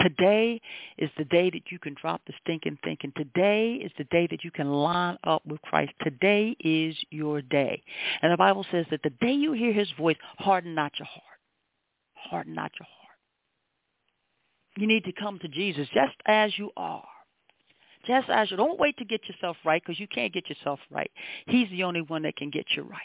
Today 0.00 0.60
is 0.98 1.10
the 1.16 1.24
day 1.24 1.50
that 1.50 1.70
you 1.70 1.78
can 1.78 1.94
drop 2.00 2.20
the 2.26 2.34
stinking 2.42 2.78
thinking. 2.84 3.12
Today 3.16 3.80
is 3.82 3.90
the 3.96 4.04
day 4.04 4.26
that 4.30 4.44
you 4.44 4.50
can 4.50 4.70
line 4.70 5.16
up 5.24 5.42
with 5.46 5.60
Christ. 5.62 5.92
Today 6.02 6.54
is 6.60 6.94
your 7.10 7.40
day. 7.40 7.82
And 8.20 8.32
the 8.32 8.36
Bible 8.36 8.64
says 8.70 8.86
that 8.90 9.00
the 9.02 9.10
day 9.20 9.32
you 9.32 9.52
hear 9.52 9.72
his 9.72 9.90
voice, 9.98 10.16
harden 10.38 10.74
not 10.74 10.92
your 10.98 11.06
heart. 11.06 11.24
Harden 12.14 12.54
not 12.54 12.72
your 12.78 12.86
heart. 12.86 13.16
You 14.76 14.86
need 14.86 15.04
to 15.04 15.12
come 15.12 15.38
to 15.38 15.48
Jesus 15.48 15.88
just 15.94 16.16
as 16.26 16.52
you 16.58 16.70
are. 16.76 17.06
Just 18.06 18.28
as 18.28 18.50
you 18.50 18.56
don't 18.56 18.78
wait 18.78 18.98
to 18.98 19.04
get 19.04 19.26
yourself 19.28 19.56
right 19.64 19.82
because 19.84 19.98
you 19.98 20.06
can't 20.06 20.32
get 20.32 20.48
yourself 20.48 20.78
right. 20.90 21.10
He's 21.46 21.68
the 21.70 21.84
only 21.84 22.02
one 22.02 22.22
that 22.22 22.36
can 22.36 22.50
get 22.50 22.66
you 22.76 22.82
right. 22.82 23.00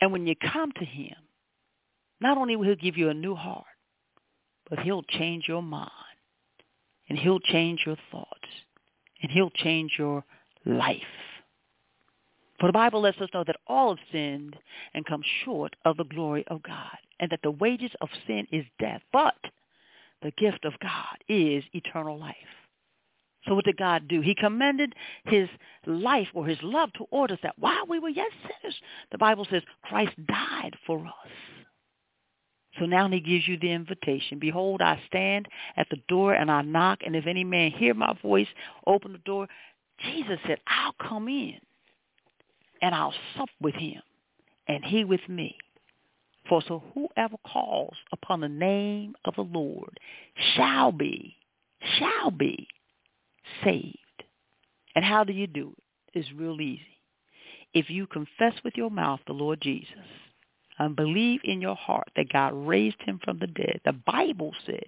And 0.00 0.12
when 0.12 0.26
you 0.26 0.34
come 0.36 0.72
to 0.72 0.84
him, 0.84 1.16
not 2.20 2.38
only 2.38 2.56
will 2.56 2.68
he 2.68 2.76
give 2.76 2.96
you 2.96 3.10
a 3.10 3.14
new 3.14 3.34
heart, 3.34 3.64
but 4.68 4.80
he'll 4.80 5.02
change 5.02 5.44
your 5.48 5.62
mind 5.62 5.90
and 7.08 7.18
he'll 7.18 7.40
change 7.40 7.82
your 7.86 7.96
thoughts 8.10 8.48
and 9.22 9.30
he'll 9.30 9.50
change 9.50 9.92
your 9.98 10.24
life. 10.64 11.02
For 12.58 12.66
the 12.66 12.72
Bible 12.72 13.02
lets 13.02 13.20
us 13.20 13.28
know 13.34 13.44
that 13.46 13.56
all 13.66 13.90
have 13.90 14.04
sinned 14.10 14.56
and 14.94 15.04
come 15.04 15.22
short 15.44 15.76
of 15.84 15.96
the 15.96 16.04
glory 16.04 16.44
of 16.48 16.62
God 16.62 16.96
and 17.20 17.30
that 17.30 17.40
the 17.42 17.50
wages 17.50 17.90
of 18.00 18.08
sin 18.26 18.46
is 18.50 18.64
death, 18.78 19.02
but 19.12 19.36
the 20.22 20.32
gift 20.32 20.64
of 20.64 20.72
God 20.80 21.18
is 21.28 21.64
eternal 21.72 22.18
life. 22.18 22.34
So 23.46 23.54
what 23.54 23.64
did 23.64 23.76
God 23.76 24.08
do? 24.08 24.20
He 24.20 24.34
commended 24.34 24.94
his 25.24 25.48
life 25.86 26.28
or 26.34 26.46
his 26.46 26.58
love 26.62 26.90
toward 26.94 27.30
us 27.30 27.38
that 27.42 27.58
while 27.58 27.86
we 27.88 27.98
were 27.98 28.08
yet 28.08 28.30
sinners, 28.42 28.76
the 29.12 29.18
Bible 29.18 29.46
says 29.48 29.62
Christ 29.82 30.12
died 30.26 30.74
for 30.86 30.98
us. 31.06 31.12
So 32.78 32.86
now 32.86 33.08
he 33.08 33.20
gives 33.20 33.48
you 33.48 33.58
the 33.58 33.72
invitation. 33.72 34.38
Behold, 34.38 34.82
I 34.82 35.00
stand 35.06 35.48
at 35.76 35.88
the 35.90 35.98
door 36.08 36.34
and 36.34 36.50
I 36.50 36.62
knock, 36.62 37.00
and 37.04 37.16
if 37.16 37.26
any 37.26 37.44
man 37.44 37.70
hear 37.70 37.94
my 37.94 38.14
voice, 38.22 38.48
open 38.86 39.12
the 39.12 39.18
door. 39.18 39.48
Jesus 39.98 40.38
said, 40.46 40.58
I'll 40.66 40.94
come 41.08 41.28
in 41.28 41.58
and 42.82 42.94
I'll 42.94 43.14
sup 43.36 43.48
with 43.60 43.74
him 43.74 44.02
and 44.68 44.84
he 44.84 45.04
with 45.04 45.26
me. 45.28 45.56
For 46.48 46.62
so 46.66 46.82
whoever 46.94 47.36
calls 47.50 47.96
upon 48.12 48.40
the 48.40 48.48
name 48.48 49.14
of 49.24 49.34
the 49.34 49.42
Lord 49.42 49.98
shall 50.54 50.92
be, 50.92 51.34
shall 51.98 52.30
be 52.30 52.68
saved. 53.64 53.98
And 54.94 55.04
how 55.04 55.24
do 55.24 55.32
you 55.32 55.46
do 55.46 55.74
it? 55.76 56.18
It's 56.18 56.32
real 56.32 56.60
easy. 56.60 56.82
If 57.74 57.90
you 57.90 58.06
confess 58.06 58.54
with 58.64 58.74
your 58.76 58.90
mouth 58.90 59.20
the 59.26 59.32
Lord 59.32 59.60
Jesus 59.60 59.92
and 60.78 60.96
believe 60.96 61.40
in 61.44 61.60
your 61.60 61.76
heart 61.76 62.08
that 62.16 62.32
God 62.32 62.52
raised 62.54 63.00
him 63.02 63.20
from 63.24 63.38
the 63.38 63.46
dead, 63.46 63.80
the 63.84 63.92
Bible 63.92 64.52
says 64.66 64.80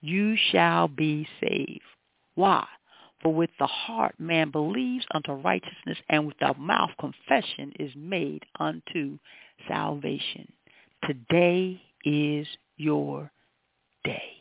you 0.00 0.36
shall 0.50 0.88
be 0.88 1.26
saved. 1.40 1.80
Why? 2.34 2.66
For 3.22 3.32
with 3.32 3.50
the 3.58 3.66
heart 3.66 4.16
man 4.18 4.50
believes 4.50 5.06
unto 5.14 5.32
righteousness, 5.32 5.98
and 6.08 6.26
with 6.26 6.38
the 6.40 6.54
mouth 6.58 6.90
confession 6.98 7.72
is 7.78 7.92
made 7.94 8.44
unto 8.58 9.18
salvation. 9.68 10.52
Today 11.06 11.80
is 12.04 12.48
your 12.76 13.30
day. 14.04 14.32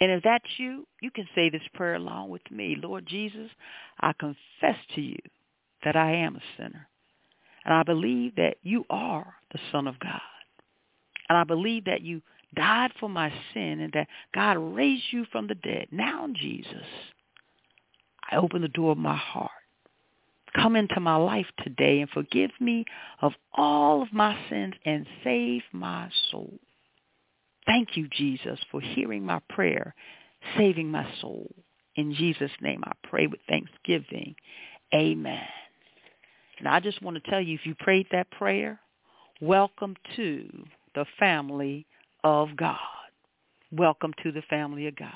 And 0.00 0.12
if 0.12 0.22
that's 0.22 0.44
you, 0.58 0.86
you 1.00 1.10
can 1.10 1.26
say 1.34 1.50
this 1.50 1.62
prayer 1.74 1.94
along 1.94 2.28
with 2.28 2.48
me. 2.50 2.76
Lord 2.80 3.06
Jesus, 3.06 3.50
I 4.00 4.12
confess 4.12 4.78
to 4.94 5.00
you 5.00 5.18
that 5.84 5.96
I 5.96 6.12
am 6.12 6.36
a 6.36 6.42
sinner. 6.56 6.87
And 7.64 7.74
I 7.74 7.82
believe 7.82 8.36
that 8.36 8.56
you 8.62 8.84
are 8.90 9.34
the 9.52 9.58
Son 9.72 9.86
of 9.86 9.98
God. 9.98 10.20
And 11.28 11.36
I 11.36 11.44
believe 11.44 11.84
that 11.84 12.02
you 12.02 12.22
died 12.54 12.92
for 12.98 13.08
my 13.08 13.32
sin 13.52 13.80
and 13.80 13.92
that 13.92 14.08
God 14.34 14.56
raised 14.56 15.04
you 15.10 15.26
from 15.30 15.46
the 15.46 15.54
dead. 15.54 15.88
Now, 15.90 16.28
Jesus, 16.34 16.86
I 18.30 18.36
open 18.36 18.62
the 18.62 18.68
door 18.68 18.92
of 18.92 18.98
my 18.98 19.16
heart. 19.16 19.50
Come 20.56 20.76
into 20.76 20.98
my 21.00 21.16
life 21.16 21.46
today 21.62 22.00
and 22.00 22.10
forgive 22.10 22.50
me 22.58 22.84
of 23.20 23.32
all 23.52 24.02
of 24.02 24.12
my 24.12 24.36
sins 24.48 24.74
and 24.84 25.06
save 25.22 25.62
my 25.72 26.10
soul. 26.30 26.58
Thank 27.66 27.96
you, 27.96 28.08
Jesus, 28.08 28.58
for 28.70 28.80
hearing 28.80 29.24
my 29.24 29.40
prayer, 29.50 29.94
saving 30.56 30.90
my 30.90 31.06
soul. 31.20 31.54
In 31.96 32.14
Jesus' 32.14 32.50
name 32.62 32.82
I 32.84 32.92
pray 33.08 33.26
with 33.26 33.40
thanksgiving. 33.48 34.34
Amen. 34.94 35.46
And 36.58 36.68
I 36.68 36.80
just 36.80 37.02
want 37.02 37.22
to 37.22 37.30
tell 37.30 37.40
you, 37.40 37.54
if 37.54 37.66
you 37.66 37.74
prayed 37.74 38.06
that 38.12 38.30
prayer, 38.32 38.80
welcome 39.40 39.94
to 40.16 40.48
the 40.94 41.06
family 41.18 41.86
of 42.24 42.56
God. 42.56 42.78
Welcome 43.70 44.12
to 44.22 44.32
the 44.32 44.42
family 44.42 44.88
of 44.88 44.96
God. 44.96 45.12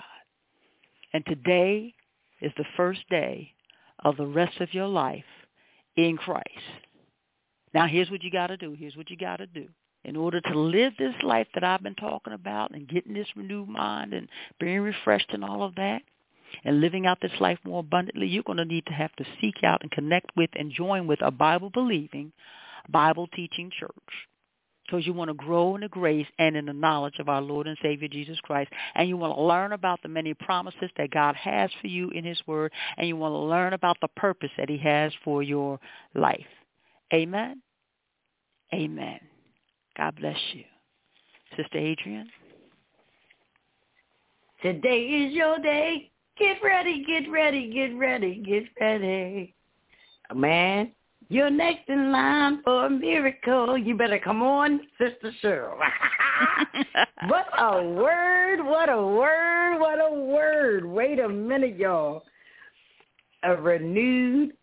And 1.13 1.25
today 1.27 1.95
is 2.41 2.53
the 2.57 2.65
first 2.77 3.01
day 3.11 3.53
of 4.05 4.17
the 4.17 4.27
rest 4.27 4.61
of 4.61 4.73
your 4.73 4.87
life 4.87 5.25
in 5.97 6.17
Christ. 6.17 6.47
Now 7.75 7.87
here's 7.87 8.11
what 8.11 8.23
you 8.23 8.31
got 8.31 8.49
to 8.49 8.57
do. 8.57 8.77
Here's 8.79 8.97
what 8.97 9.11
you 9.11 9.17
got 9.17 9.37
to 9.37 9.47
do 9.47 9.69
in 10.05 10.17
order 10.17 10.41
to 10.41 10.59
live 10.59 10.93
this 10.99 11.15
life 11.23 11.47
that 11.55 11.65
I've 11.65 11.83
been 11.83 11.95
talking 11.95 12.33
about 12.33 12.73
and 12.73 12.89
getting 12.89 13.15
this 13.15 13.29
renewed 13.37 13.69
mind 13.69 14.13
and 14.13 14.29
being 14.59 14.81
refreshed 14.81 15.31
and 15.31 15.45
all 15.45 15.63
of 15.63 15.77
that 15.77 16.03
and 16.65 16.81
living 16.81 17.07
out 17.07 17.19
this 17.21 17.33
life 17.41 17.59
more 17.65 17.81
abundantly, 17.81 18.27
you're 18.27 18.43
going 18.43 18.59
to 18.59 18.65
need 18.65 18.87
to 18.87 18.93
have 18.93 19.15
to 19.17 19.25
seek 19.41 19.65
out 19.65 19.83
and 19.83 19.91
connect 19.91 20.31
with 20.37 20.51
and 20.55 20.73
join 20.73 21.07
with 21.07 21.21
a 21.23 21.31
Bible-believing, 21.31 22.33
Bible-teaching 22.89 23.71
church 23.79 24.29
because 24.93 25.07
you 25.07 25.13
want 25.13 25.29
to 25.29 25.35
grow 25.35 25.75
in 25.75 25.81
the 25.81 25.89
grace 25.89 26.27
and 26.39 26.57
in 26.57 26.67
the 26.67 26.73
knowledge 26.73 27.19
of 27.19 27.29
our 27.29 27.41
Lord 27.41 27.67
and 27.67 27.79
Savior 27.83 28.09
Jesus 28.09 28.39
Christ. 28.41 28.71
And 28.95 29.09
you 29.09 29.17
want 29.17 29.35
to 29.35 29.43
learn 29.43 29.73
about 29.73 30.03
the 30.03 30.09
many 30.09 30.35
promises 30.35 30.91
that 30.97 31.11
God 31.11 31.35
has 31.37 31.71
for 31.81 31.87
you 31.87 32.11
in 32.11 32.25
his 32.25 32.41
word. 32.47 32.73
And 32.97 33.09
you 33.09 33.17
want 33.17 33.33
to 33.33 33.39
learn 33.39 33.73
about 33.73 33.97
the 34.03 34.09
purpose 34.17 34.51
that 34.59 34.69
he 34.69 34.79
has 34.79 35.13
for 35.25 35.43
your 35.43 35.79
life. 36.15 36.45
Amen. 37.15 37.63
Amen. 38.75 39.21
God 39.97 40.17
bless 40.17 40.39
you. 40.53 40.65
Sister 41.57 41.79
Adrian. 41.79 42.29
Today 44.63 45.01
is 45.01 45.35
your 45.35 45.59
day. 45.59 46.12
Get 46.43 46.57
ready, 46.61 47.05
get 47.05 47.31
ready, 47.31 47.73
get 47.73 47.97
ready, 47.97 48.43
get 48.45 48.65
ready. 48.81 49.55
Man, 50.35 50.91
you're 51.29 51.51
next 51.51 51.89
in 51.89 52.11
line 52.11 52.63
for 52.65 52.87
a 52.87 52.91
miracle. 52.91 53.79
You 53.79 53.97
better 53.97 54.19
come 54.19 54.43
on, 54.43 54.81
Sister 54.99 55.33
Cheryl. 55.41 55.77
what 57.29 57.47
a 57.57 57.85
word, 57.85 58.61
what 58.61 58.89
a 58.89 59.01
word, 59.01 59.79
what 59.79 60.01
a 60.01 60.13
word. 60.13 60.85
Wait 60.85 61.21
a 61.21 61.29
minute, 61.29 61.77
y'all. 61.77 62.25
A 63.45 63.55
renewed 63.55 64.55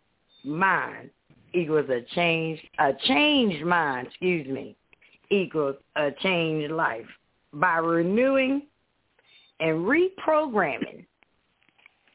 mind 0.44 1.12
equals 1.54 1.90
a 1.90 2.02
change, 2.14 2.60
a 2.80 2.92
changed 3.08 3.66
mind, 3.66 4.08
excuse 4.08 4.48
me, 4.48 4.76
equals 5.32 5.78
a 5.96 6.10
changed 6.22 6.74
life. 6.74 7.08
By 7.54 7.78
renewing 7.78 8.64
and 9.62 9.88
reprogramming 9.88 11.06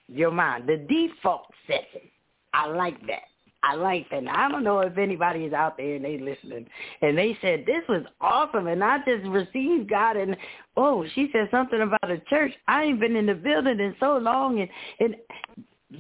your 0.08 0.30
mind, 0.30 0.68
the 0.68 0.76
default 0.76 1.46
setting. 1.66 2.08
I 2.52 2.66
like 2.66 3.00
that. 3.06 3.22
I 3.62 3.74
like 3.76 4.08
that. 4.10 4.24
I 4.28 4.48
don't 4.50 4.62
know 4.62 4.80
if 4.80 4.98
anybody 4.98 5.44
is 5.44 5.54
out 5.54 5.78
there 5.78 5.94
and 5.94 6.04
they 6.04 6.18
listening 6.18 6.66
and 7.00 7.16
they 7.16 7.36
said 7.40 7.64
this 7.66 7.82
was 7.88 8.04
awesome 8.20 8.66
and 8.66 8.84
I 8.84 8.98
just 8.98 9.24
received 9.26 9.88
God 9.88 10.18
and 10.18 10.36
oh 10.76 11.06
she 11.14 11.30
said 11.32 11.48
something 11.50 11.80
about 11.80 12.10
a 12.10 12.18
church. 12.28 12.52
I 12.68 12.84
ain't 12.84 13.00
been 13.00 13.16
in 13.16 13.24
the 13.24 13.34
building 13.34 13.80
in 13.80 13.96
so 13.98 14.18
long 14.18 14.60
and 14.60 14.68
and 15.00 15.16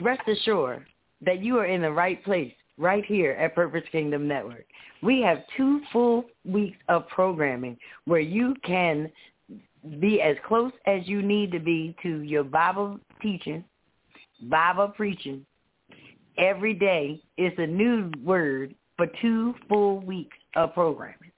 rest 0.02 0.28
assured 0.28 0.84
that 1.24 1.42
you 1.42 1.58
are 1.58 1.64
in 1.64 1.80
the 1.80 1.90
right 1.90 2.22
place 2.22 2.52
right 2.76 3.04
here 3.04 3.32
at 3.32 3.54
Purpose 3.54 3.84
Kingdom 3.90 4.28
Network. 4.28 4.66
We 5.02 5.22
have 5.22 5.38
two 5.56 5.80
full 5.90 6.24
weeks 6.44 6.78
of 6.88 7.08
programming 7.08 7.78
where 8.04 8.20
you 8.20 8.54
can 8.62 9.10
be 10.00 10.20
as 10.20 10.36
close 10.46 10.72
as 10.86 11.06
you 11.06 11.22
need 11.22 11.52
to 11.52 11.60
be 11.60 11.94
to 12.02 12.20
your 12.20 12.44
Bible 12.44 12.98
teaching, 13.20 13.64
Bible 14.48 14.88
preaching. 14.88 15.44
Every 16.38 16.74
day 16.74 17.20
is 17.38 17.52
a 17.58 17.66
new 17.66 18.10
word 18.22 18.74
for 18.96 19.06
two 19.20 19.54
full 19.68 20.00
weeks 20.00 20.36
of 20.56 20.74
programming. 20.74 21.30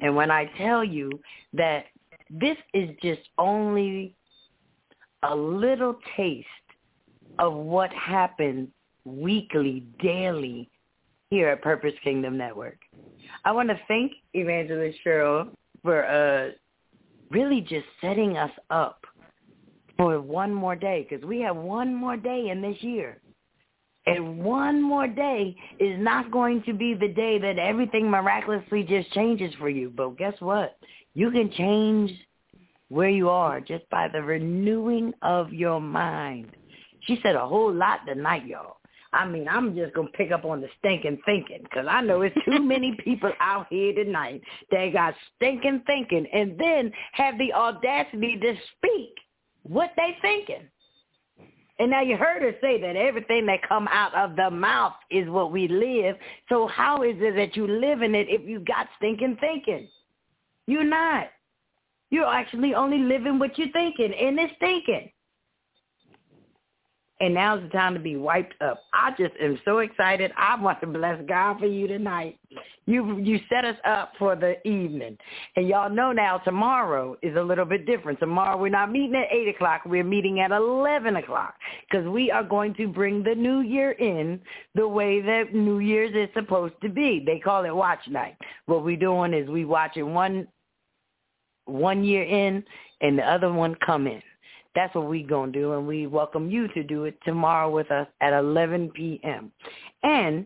And 0.00 0.14
when 0.14 0.30
I 0.30 0.46
tell 0.58 0.84
you 0.84 1.10
that 1.54 1.86
this 2.30 2.56
is 2.72 2.90
just 3.02 3.22
only 3.38 4.14
a 5.22 5.34
little 5.34 5.96
taste 6.16 6.46
of 7.38 7.54
what 7.54 7.90
happens 7.92 8.68
weekly, 9.04 9.86
daily 10.02 10.70
here 11.30 11.48
at 11.48 11.62
Purpose 11.62 11.94
Kingdom 12.02 12.36
Network. 12.36 12.78
I 13.44 13.52
want 13.52 13.68
to 13.68 13.78
thank 13.88 14.12
Evangelist 14.34 14.98
Cheryl 15.04 15.48
for 15.82 16.06
uh, 16.06 16.52
really 17.30 17.60
just 17.60 17.86
setting 18.00 18.36
us 18.36 18.50
up 18.70 19.04
for 19.96 20.20
one 20.20 20.52
more 20.52 20.76
day 20.76 21.06
because 21.08 21.24
we 21.24 21.40
have 21.40 21.56
one 21.56 21.94
more 21.94 22.16
day 22.16 22.48
in 22.50 22.60
this 22.60 22.82
year. 22.82 23.20
And 24.06 24.44
one 24.44 24.82
more 24.82 25.08
day 25.08 25.56
is 25.78 25.98
not 25.98 26.30
going 26.30 26.62
to 26.64 26.74
be 26.74 26.94
the 26.94 27.08
day 27.08 27.38
that 27.38 27.58
everything 27.58 28.10
miraculously 28.10 28.82
just 28.82 29.10
changes 29.12 29.54
for 29.58 29.70
you. 29.70 29.90
But 29.96 30.18
guess 30.18 30.34
what? 30.40 30.76
You 31.14 31.30
can 31.30 31.50
change 31.52 32.10
where 32.88 33.08
you 33.08 33.30
are 33.30 33.60
just 33.60 33.88
by 33.88 34.08
the 34.08 34.20
renewing 34.20 35.14
of 35.22 35.52
your 35.52 35.80
mind. 35.80 36.50
She 37.02 37.18
said 37.22 37.34
a 37.34 37.46
whole 37.46 37.72
lot 37.72 38.00
tonight, 38.06 38.46
y'all. 38.46 38.76
I 39.14 39.26
mean, 39.26 39.48
I'm 39.48 39.76
just 39.76 39.94
going 39.94 40.08
to 40.08 40.12
pick 40.12 40.32
up 40.32 40.44
on 40.44 40.60
the 40.60 40.68
stinking 40.78 41.18
thinking 41.24 41.60
because 41.62 41.86
I 41.88 42.02
know 42.02 42.22
it's 42.22 42.36
too 42.44 42.60
many 42.60 42.96
people 43.04 43.32
out 43.40 43.68
here 43.70 43.94
tonight 43.94 44.42
that 44.70 44.92
got 44.92 45.14
stinking 45.36 45.82
thinking 45.86 46.26
and 46.32 46.58
then 46.58 46.92
have 47.12 47.38
the 47.38 47.52
audacity 47.52 48.36
to 48.36 48.54
speak 48.76 49.14
what 49.64 49.90
they 49.96 50.16
thinking. 50.22 50.68
And 51.80 51.90
now 51.90 52.02
you 52.02 52.16
heard 52.16 52.42
her 52.42 52.52
say 52.60 52.80
that 52.80 52.94
everything 52.94 53.46
that 53.46 53.68
come 53.68 53.88
out 53.88 54.14
of 54.14 54.36
the 54.36 54.48
mouth 54.48 54.92
is 55.10 55.28
what 55.28 55.50
we 55.50 55.66
live. 55.66 56.16
So 56.48 56.68
how 56.68 57.02
is 57.02 57.16
it 57.18 57.34
that 57.34 57.56
you 57.56 57.66
live 57.66 58.02
in 58.02 58.14
it 58.14 58.28
if 58.30 58.48
you 58.48 58.60
got 58.60 58.86
stinking 58.96 59.38
thinking? 59.40 59.88
You're 60.66 60.84
not. 60.84 61.26
You're 62.10 62.32
actually 62.32 62.74
only 62.74 62.98
living 62.98 63.40
what 63.40 63.58
you're 63.58 63.72
thinking, 63.72 64.14
and 64.14 64.38
it's 64.38 64.54
thinking 64.60 65.10
and 67.20 67.34
now's 67.34 67.62
the 67.62 67.68
time 67.68 67.94
to 67.94 68.00
be 68.00 68.16
wiped 68.16 68.60
up. 68.60 68.82
I 68.92 69.12
just 69.16 69.34
am 69.40 69.58
so 69.64 69.78
excited. 69.78 70.32
I 70.36 70.60
want 70.60 70.80
to 70.80 70.86
bless 70.86 71.20
God 71.28 71.60
for 71.60 71.66
you 71.66 71.86
tonight. 71.86 72.38
You 72.86 73.18
you 73.18 73.40
set 73.48 73.64
us 73.64 73.76
up 73.84 74.12
for 74.18 74.36
the 74.36 74.56
evening, 74.68 75.16
and 75.56 75.68
y'all 75.68 75.88
know 75.88 76.12
now 76.12 76.38
tomorrow 76.38 77.16
is 77.22 77.36
a 77.36 77.42
little 77.42 77.64
bit 77.64 77.86
different. 77.86 78.18
Tomorrow 78.18 78.58
we're 78.58 78.68
not 78.68 78.90
meeting 78.90 79.14
at 79.14 79.34
eight 79.34 79.48
o'clock. 79.48 79.82
We're 79.86 80.04
meeting 80.04 80.40
at 80.40 80.50
eleven 80.50 81.16
o'clock 81.16 81.54
because 81.88 82.06
we 82.06 82.30
are 82.30 82.44
going 82.44 82.74
to 82.74 82.88
bring 82.88 83.22
the 83.22 83.34
new 83.34 83.60
year 83.60 83.92
in 83.92 84.40
the 84.74 84.86
way 84.86 85.20
that 85.20 85.54
New 85.54 85.78
Year's 85.78 86.14
is 86.14 86.32
supposed 86.34 86.74
to 86.82 86.88
be. 86.88 87.22
They 87.24 87.38
call 87.38 87.64
it 87.64 87.74
watch 87.74 88.00
night. 88.08 88.36
What 88.66 88.84
we're 88.84 88.96
doing 88.96 89.32
is 89.32 89.48
we 89.48 89.64
watching 89.64 90.12
one 90.12 90.46
one 91.66 92.04
year 92.04 92.24
in, 92.24 92.62
and 93.00 93.18
the 93.18 93.22
other 93.22 93.52
one 93.52 93.76
come 93.86 94.06
in. 94.06 94.22
That's 94.74 94.94
what 94.94 95.08
we're 95.08 95.26
going 95.26 95.52
to 95.52 95.58
do, 95.58 95.72
and 95.74 95.86
we 95.86 96.06
welcome 96.06 96.50
you 96.50 96.68
to 96.68 96.82
do 96.82 97.04
it 97.04 97.16
tomorrow 97.24 97.70
with 97.70 97.90
us 97.90 98.08
at 98.20 98.32
11 98.32 98.90
p.m. 98.90 99.52
And 100.02 100.44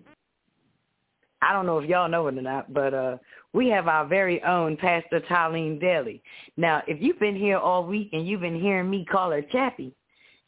I 1.40 1.52
don't 1.52 1.66
know 1.66 1.78
if 1.78 1.88
y'all 1.88 2.08
know 2.08 2.26
it 2.26 2.36
or 2.36 2.42
not, 2.42 2.72
but 2.74 2.92
uh, 2.92 3.16
we 3.52 3.68
have 3.68 3.88
our 3.88 4.06
very 4.06 4.42
own 4.42 4.76
Pastor 4.76 5.20
Tylene 5.20 5.80
Daly. 5.80 6.22
Now, 6.56 6.82
if 6.86 7.00
you've 7.00 7.20
been 7.20 7.36
here 7.36 7.58
all 7.58 7.84
week 7.84 8.10
and 8.12 8.26
you've 8.26 8.40
been 8.40 8.60
hearing 8.60 8.90
me 8.90 9.06
call 9.10 9.30
her 9.30 9.42
Chappie, 9.42 9.94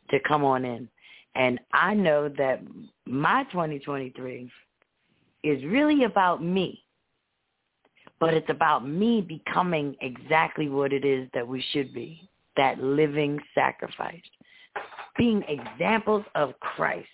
to 0.09 0.19
come 0.27 0.43
on 0.43 0.65
in. 0.65 0.89
And 1.35 1.59
I 1.73 1.93
know 1.93 2.29
that 2.37 2.61
my 3.05 3.43
2023 3.45 4.51
is 5.43 5.63
really 5.65 6.03
about 6.03 6.43
me 6.43 6.84
but 8.19 8.33
it's 8.33 8.49
about 8.49 8.87
me 8.87 9.21
becoming 9.21 9.95
exactly 10.01 10.69
what 10.69 10.93
it 10.93 11.05
is 11.05 11.27
that 11.33 11.47
we 11.47 11.63
should 11.71 11.93
be, 11.93 12.29
that 12.57 12.79
living 12.81 13.39
sacrifice, 13.53 14.21
being 15.17 15.43
examples 15.47 16.23
of 16.35 16.53
Christ. 16.59 17.07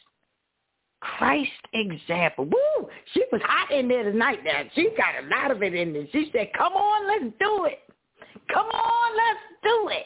Christ 1.01 1.51
example. 1.73 2.45
Woo! 2.45 2.87
She 3.13 3.23
was 3.31 3.41
hot 3.43 3.71
in 3.71 3.87
there 3.87 4.03
tonight 4.03 4.39
now. 4.45 4.61
She 4.75 4.89
got 4.95 5.23
a 5.23 5.27
lot 5.27 5.49
of 5.49 5.63
it 5.63 5.73
in 5.73 5.93
there. 5.93 6.05
She 6.11 6.29
said, 6.31 6.49
come 6.55 6.73
on, 6.73 7.07
let's 7.07 7.35
do 7.39 7.65
it. 7.65 7.79
Come 8.53 8.67
on, 8.67 9.17
let's 9.17 9.39
do 9.63 9.89
it. 9.91 10.05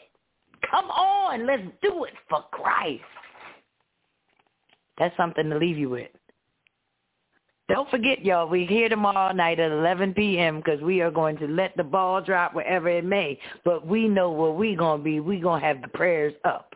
Come 0.72 0.90
on, 0.90 1.46
let's 1.46 1.64
do 1.82 2.06
it 2.06 2.14
for 2.30 2.44
Christ. 2.52 3.04
That's 4.98 5.16
something 5.18 5.50
to 5.50 5.58
leave 5.58 5.78
you 5.78 5.90
with. 5.90 6.10
Don't 7.68 7.90
forget, 7.90 8.24
y'all, 8.24 8.48
we're 8.48 8.68
here 8.68 8.90
tomorrow 8.90 9.34
night 9.34 9.60
at 9.60 9.72
11 9.72 10.14
p.m. 10.14 10.58
because 10.58 10.82
we 10.82 11.02
are 11.02 11.10
going 11.10 11.36
to 11.38 11.48
let 11.48 11.76
the 11.76 11.84
ball 11.84 12.22
drop 12.22 12.54
wherever 12.54 12.88
it 12.88 13.04
may. 13.04 13.40
But 13.64 13.88
we 13.88 14.08
know 14.08 14.32
where 14.32 14.52
we're 14.52 14.78
going 14.78 15.00
to 15.00 15.04
be. 15.04 15.20
We're 15.20 15.42
going 15.42 15.62
to 15.62 15.68
have 15.68 15.82
the 15.82 15.88
prayers 15.88 16.34
up 16.44 16.76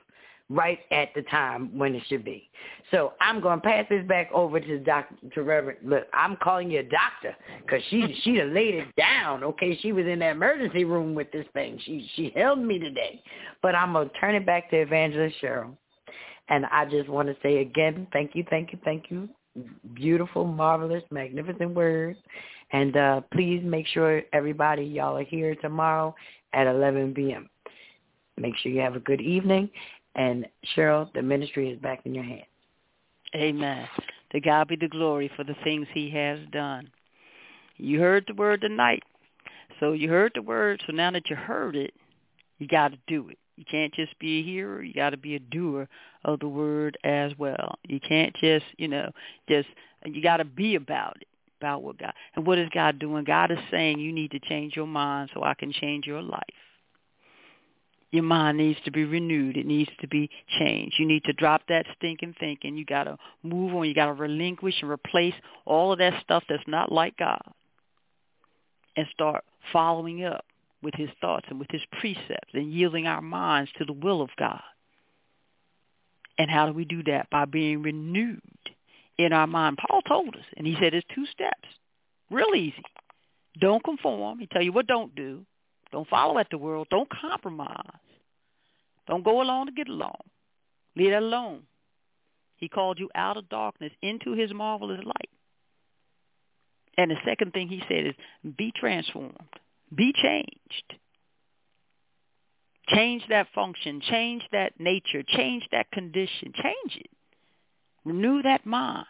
right 0.50 0.80
at 0.90 1.10
the 1.14 1.22
time 1.24 1.78
when 1.78 1.94
it 1.94 2.02
should 2.08 2.26
be. 2.26 2.50
So 2.90 3.14
I'm 3.22 3.40
going 3.40 3.62
to 3.62 3.68
pass 3.68 3.86
this 3.88 4.04
back 4.08 4.32
over 4.34 4.60
to 4.60 4.80
Dr. 4.80 5.16
To 5.36 5.44
Reverend. 5.44 5.78
Look, 5.88 6.08
I'm 6.12 6.36
calling 6.38 6.72
you 6.72 6.80
a 6.80 6.84
doctor 6.84 7.36
because 7.62 7.84
she 7.92 8.20
she 8.24 8.42
laid 8.42 8.74
it 8.74 8.96
down. 8.96 9.44
Okay, 9.44 9.78
she 9.84 9.92
was 9.92 10.08
in 10.08 10.20
the 10.20 10.30
emergency 10.30 10.86
room 10.86 11.14
with 11.14 11.32
this 11.32 11.46
thing. 11.54 11.80
She 11.86 12.10
she 12.16 12.34
held 12.36 12.58
me 12.58 12.80
today. 12.80 13.22
But 13.62 13.76
I'm 13.76 13.94
going 13.94 14.10
to 14.10 14.20
turn 14.20 14.34
it 14.34 14.44
back 14.44 14.72
to 14.72 14.78
Evangelist 14.78 15.36
Cheryl. 15.40 15.78
And 16.48 16.66
I 16.66 16.86
just 16.86 17.10
want 17.10 17.28
to 17.28 17.36
say 17.44 17.60
again, 17.60 18.08
thank 18.12 18.32
you, 18.34 18.44
thank 18.50 18.72
you, 18.72 18.80
thank 18.84 19.12
you 19.12 19.30
beautiful, 19.94 20.46
marvelous, 20.46 21.04
magnificent 21.12 21.74
words. 21.74 22.18
And 22.72 22.96
uh, 22.96 23.22
please 23.34 23.62
make 23.64 23.88
sure 23.88 24.22
everybody, 24.34 24.84
y'all 24.84 25.18
are 25.18 25.24
here 25.24 25.56
tomorrow 25.56 26.14
at 26.54 26.68
11 26.68 27.14
p.m. 27.14 27.50
Make 28.38 28.56
sure 28.58 28.72
you 28.72 28.82
have 28.82 28.96
a 28.96 29.00
good 29.00 29.22
evening. 29.22 29.70
And 30.16 30.48
Cheryl, 30.76 31.12
the 31.14 31.22
ministry 31.22 31.70
is 31.70 31.80
back 31.80 32.02
in 32.06 32.14
your 32.14 32.24
hands. 32.24 32.44
Amen. 33.36 33.88
To 34.32 34.40
God 34.40 34.68
be 34.68 34.76
the 34.76 34.88
glory 34.88 35.32
for 35.36 35.44
the 35.44 35.56
things 35.64 35.88
he 35.94 36.10
has 36.12 36.40
done. 36.52 36.90
You 37.78 38.00
heard 38.00 38.26
the 38.28 38.34
word 38.34 38.62
tonight. 38.62 39.04
So 39.80 39.94
you 39.94 40.10
heard 40.10 40.34
the 40.36 40.42
word. 40.42 40.82
So 40.86 40.94
now 40.94 41.12
that 41.12 41.30
you 41.30 41.36
heard 41.36 41.76
it, 41.76 41.94
you 42.58 42.68
got 42.68 42.92
to 42.92 42.98
do 43.08 43.30
it. 43.30 43.38
You 43.60 43.66
can't 43.70 43.94
just 43.94 44.18
be 44.20 44.40
a 44.40 44.44
hearer. 44.44 44.82
You 44.82 44.94
got 44.94 45.10
to 45.10 45.18
be 45.18 45.36
a 45.36 45.40
doer 45.40 45.90
of 46.24 46.40
the 46.40 46.48
word 46.48 46.98
as 47.04 47.34
well. 47.38 47.76
You 47.86 48.00
can't 48.00 48.34
just, 48.38 48.64
you 48.78 48.88
know, 48.88 49.12
just, 49.50 49.68
you 50.06 50.24
got 50.24 50.38
to 50.38 50.46
be 50.46 50.76
about 50.76 51.18
it, 51.20 51.28
about 51.60 51.84
what 51.84 51.98
God, 51.98 52.14
and 52.38 52.48
what 52.48 52.58
is 52.58 52.70
God 52.74 53.00
doing? 53.00 53.26
God 53.26 53.52
is 53.52 53.58
saying 53.70 54.00
you 54.00 54.14
need 54.14 54.32
to 54.32 54.40
change 54.40 54.78
your 54.78 54.88
mind 54.88 55.32
so 55.34 55.44
I 55.44 55.56
can 55.56 55.74
change 55.74 56.08
your 56.08 56.22
life. 56.22 56.40
Your 58.12 58.24
mind 58.24 58.60
needs 58.60 58.80
to 58.86 58.92
be 58.92 59.04
renewed. 59.04 59.58
It 59.58 59.66
needs 59.66 59.92
to 60.00 60.08
be 60.08 60.30
changed. 60.58 60.96
You 60.98 61.06
need 61.06 61.26
to 61.26 61.34
drop 61.34 61.64
that 61.68 61.86
stinking 61.98 62.36
thinking. 62.40 62.78
You 62.78 62.86
got 62.86 63.04
to 63.04 63.18
move 63.44 63.76
on. 63.76 63.90
You 63.90 63.94
got 63.94 64.06
to 64.06 64.14
relinquish 64.14 64.76
and 64.82 64.90
replace 64.90 65.36
all 65.66 65.92
of 65.92 66.00
that 66.00 66.24
stuff 66.24 66.46
that's 66.48 66.64
not 66.66 66.94
like 66.94 67.18
God 67.18 67.42
and 68.96 69.06
start 69.14 69.44
following 69.74 70.24
up 70.24 70.46
with 70.82 70.94
his 70.96 71.10
thoughts 71.22 71.46
and 71.50 71.60
with 71.60 71.70
his 71.72 71.82
precepts 72.00 72.54
and 72.54 72.72
yielding 72.72 73.08
our 73.08 73.22
minds 73.22 73.72
to 73.78 73.86
the 73.86 73.94
will 73.94 74.22
of 74.22 74.30
God. 74.38 74.62
And 76.38 76.50
how 76.50 76.66
do 76.68 76.74
we 76.74 76.86
do 76.86 77.04
that? 77.04 77.30
By 77.30 77.46
being 77.46 77.82
renewed 77.82 78.42
in 79.18 79.34
our 79.34 79.48
mind. 79.48 79.78
Paul 79.78 80.02
told 80.02 80.36
us, 80.36 80.46
and 80.56 80.66
he 80.66 80.76
said 80.80 80.94
it's 80.94 81.06
two 81.14 81.26
steps. 81.26 81.68
Real 82.32 82.56
easy. 82.56 82.82
Don't 83.60 83.84
conform. 83.84 84.40
He 84.40 84.48
tell 84.48 84.62
you 84.62 84.72
what 84.72 84.88
don't 84.88 85.14
do. 85.14 85.46
Don't 85.92 86.08
follow 86.08 86.38
at 86.38 86.48
the 86.50 86.58
world. 86.58 86.88
Don't 86.90 87.10
compromise. 87.10 88.00
Don't 89.08 89.24
go 89.24 89.42
along 89.42 89.66
to 89.66 89.72
get 89.72 89.90
along. 89.90 90.20
Leave 90.96 91.12
that 91.12 91.24
alone. 91.24 91.64
He 92.58 92.70
called 92.70 93.00
you 93.00 93.10
out 93.16 93.38
of 93.38 93.50
darkness 93.50 93.92
into 94.02 94.34
his 94.34 94.54
marvelous 94.54 95.04
light. 95.04 95.30
And 96.98 97.12
the 97.12 97.16
second 97.26 97.54
thing 97.54 97.68
he 97.70 97.82
said 97.88 98.08
is 98.08 98.54
be 98.58 98.72
transformed. 98.76 99.38
Be 99.94 100.14
changed. 100.14 101.00
Change 102.90 103.24
that 103.30 103.48
function. 103.54 104.02
Change 104.02 104.44
that 104.52 104.80
nature. 104.80 105.24
Change 105.24 105.68
that 105.72 105.92
condition. 105.92 106.54
Change 106.56 106.98
it. 106.98 107.10
Renew 108.06 108.42
that 108.42 108.66
mind. 108.66 109.06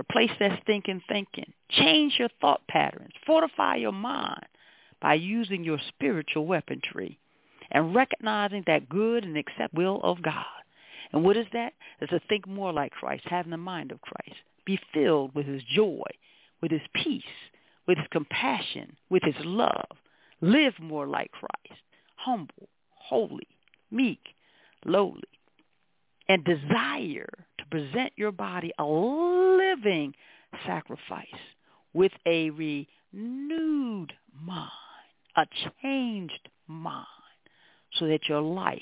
Replace 0.00 0.30
that 0.40 0.62
thinking 0.64 1.02
thinking. 1.08 1.52
Change 1.70 2.14
your 2.18 2.30
thought 2.40 2.62
patterns. 2.68 3.12
Fortify 3.26 3.76
your 3.76 3.92
mind 3.92 4.46
by 5.02 5.14
using 5.14 5.62
your 5.62 5.78
spiritual 5.88 6.46
weaponry 6.46 7.18
and 7.70 7.94
recognizing 7.94 8.64
that 8.66 8.88
good 8.88 9.24
and 9.24 9.36
accept 9.36 9.74
will 9.74 10.00
of 10.02 10.22
God. 10.22 10.44
And 11.12 11.24
what 11.24 11.36
is 11.36 11.46
that? 11.52 11.74
It's 12.00 12.10
to 12.10 12.20
think 12.28 12.46
more 12.46 12.72
like 12.72 12.92
Christ, 12.92 13.24
having 13.26 13.50
the 13.50 13.56
mind 13.56 13.92
of 13.92 14.00
Christ. 14.00 14.40
Be 14.64 14.78
filled 14.94 15.34
with 15.34 15.46
his 15.46 15.62
joy, 15.74 16.04
with 16.62 16.70
his 16.70 16.80
peace, 16.94 17.22
with 17.86 17.98
his 17.98 18.06
compassion, 18.10 18.96
with 19.08 19.22
his 19.22 19.34
love. 19.44 19.96
Live 20.40 20.74
more 20.80 21.06
like 21.06 21.30
Christ, 21.32 21.80
humble, 22.16 22.68
holy, 22.90 23.46
meek, 23.90 24.20
lowly, 24.84 25.22
and 26.28 26.44
desire 26.44 27.28
to 27.58 27.64
present 27.70 28.12
your 28.16 28.32
body 28.32 28.72
a 28.78 28.84
living 28.84 30.14
sacrifice 30.66 31.26
with 31.92 32.12
a 32.26 32.50
renewed 32.50 34.12
mind 34.40 34.70
a 35.36 35.46
changed 35.82 36.48
mind 36.66 37.06
so 37.94 38.06
that 38.06 38.28
your 38.28 38.40
life 38.40 38.80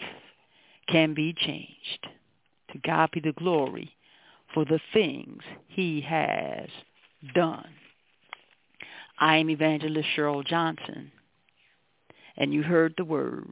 can 0.88 1.14
be 1.14 1.34
changed. 1.34 2.06
To 2.72 2.78
God 2.78 3.10
be 3.12 3.20
the 3.20 3.32
glory 3.32 3.94
for 4.54 4.64
the 4.64 4.80
things 4.92 5.42
he 5.68 6.00
has 6.02 6.68
done. 7.34 7.68
I 9.20 9.38
am 9.38 9.50
Evangelist 9.50 10.08
Cheryl 10.16 10.46
Johnson, 10.46 11.10
and 12.36 12.52
you 12.52 12.62
heard 12.62 12.94
the 12.96 13.04
word, 13.04 13.50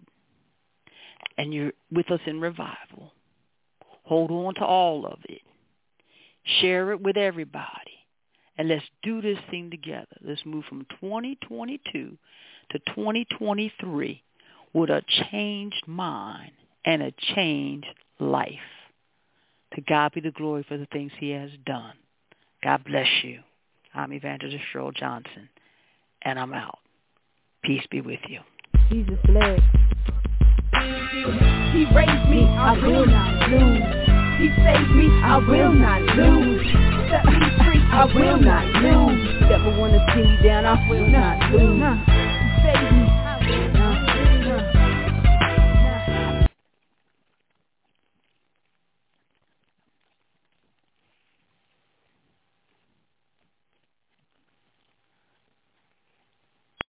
and 1.37 1.53
you're 1.53 1.73
with 1.91 2.11
us 2.11 2.21
in 2.27 2.41
revival. 2.41 3.13
Hold 4.05 4.31
on 4.31 4.55
to 4.55 4.65
all 4.65 5.07
of 5.07 5.19
it. 5.29 5.43
Share 6.61 6.93
it 6.93 7.01
with 7.01 7.17
everybody. 7.17 7.67
And 8.57 8.69
let's 8.69 8.85
do 9.03 9.21
this 9.21 9.39
thing 9.51 9.71
together. 9.71 10.07
Let's 10.23 10.47
move 10.47 10.65
from 10.69 10.87
2022 11.01 12.17
to 12.71 12.79
2023 12.79 14.23
with 14.73 14.91
a 14.91 15.03
changed 15.31 15.83
mind 15.87 16.53
and 16.85 17.03
a 17.03 17.13
changed 17.35 17.89
life. 18.19 18.53
To 19.75 19.81
God 19.83 20.13
be 20.13 20.21
the 20.21 20.31
glory 20.31 20.65
for 20.67 20.79
the 20.79 20.87
things 20.87 21.13
he 21.19 21.31
has 21.31 21.51
done. 21.67 21.93
God 22.63 22.85
bless 22.85 23.09
you. 23.25 23.41
I'm 23.95 24.13
Evangelist 24.13 24.65
Cheryl 24.73 24.95
Johnson, 24.95 25.49
and 26.27 26.41
I'm 26.41 26.53
out. 26.53 26.79
Peace 27.63 27.87
be 27.91 28.01
with 28.01 28.19
you. 28.29 28.41
Jesus 28.91 29.19
bless. 29.25 29.61
He 31.73 31.87
raised 31.95 32.29
me, 32.29 32.45
I 32.45 32.77
will 32.83 33.07
not 33.07 33.49
lose. 33.49 33.83
He 34.39 34.49
saved 34.63 34.91
me, 34.91 35.09
I 35.23 35.39
will 35.39 35.73
not 35.73 36.03
lose. 36.03 36.67
Set 37.11 37.25
me 37.25 37.39
free, 37.63 37.81
I 37.93 38.05
will 38.13 38.41
not 38.41 38.67
lose. 38.83 39.41
Never 39.49 39.79
wanna 39.79 40.05
see 40.15 40.23
me 40.23 40.43
down, 40.43 40.67
I 40.67 40.91
will 40.91 41.07
not 41.07 41.53
lose. 41.53 42.16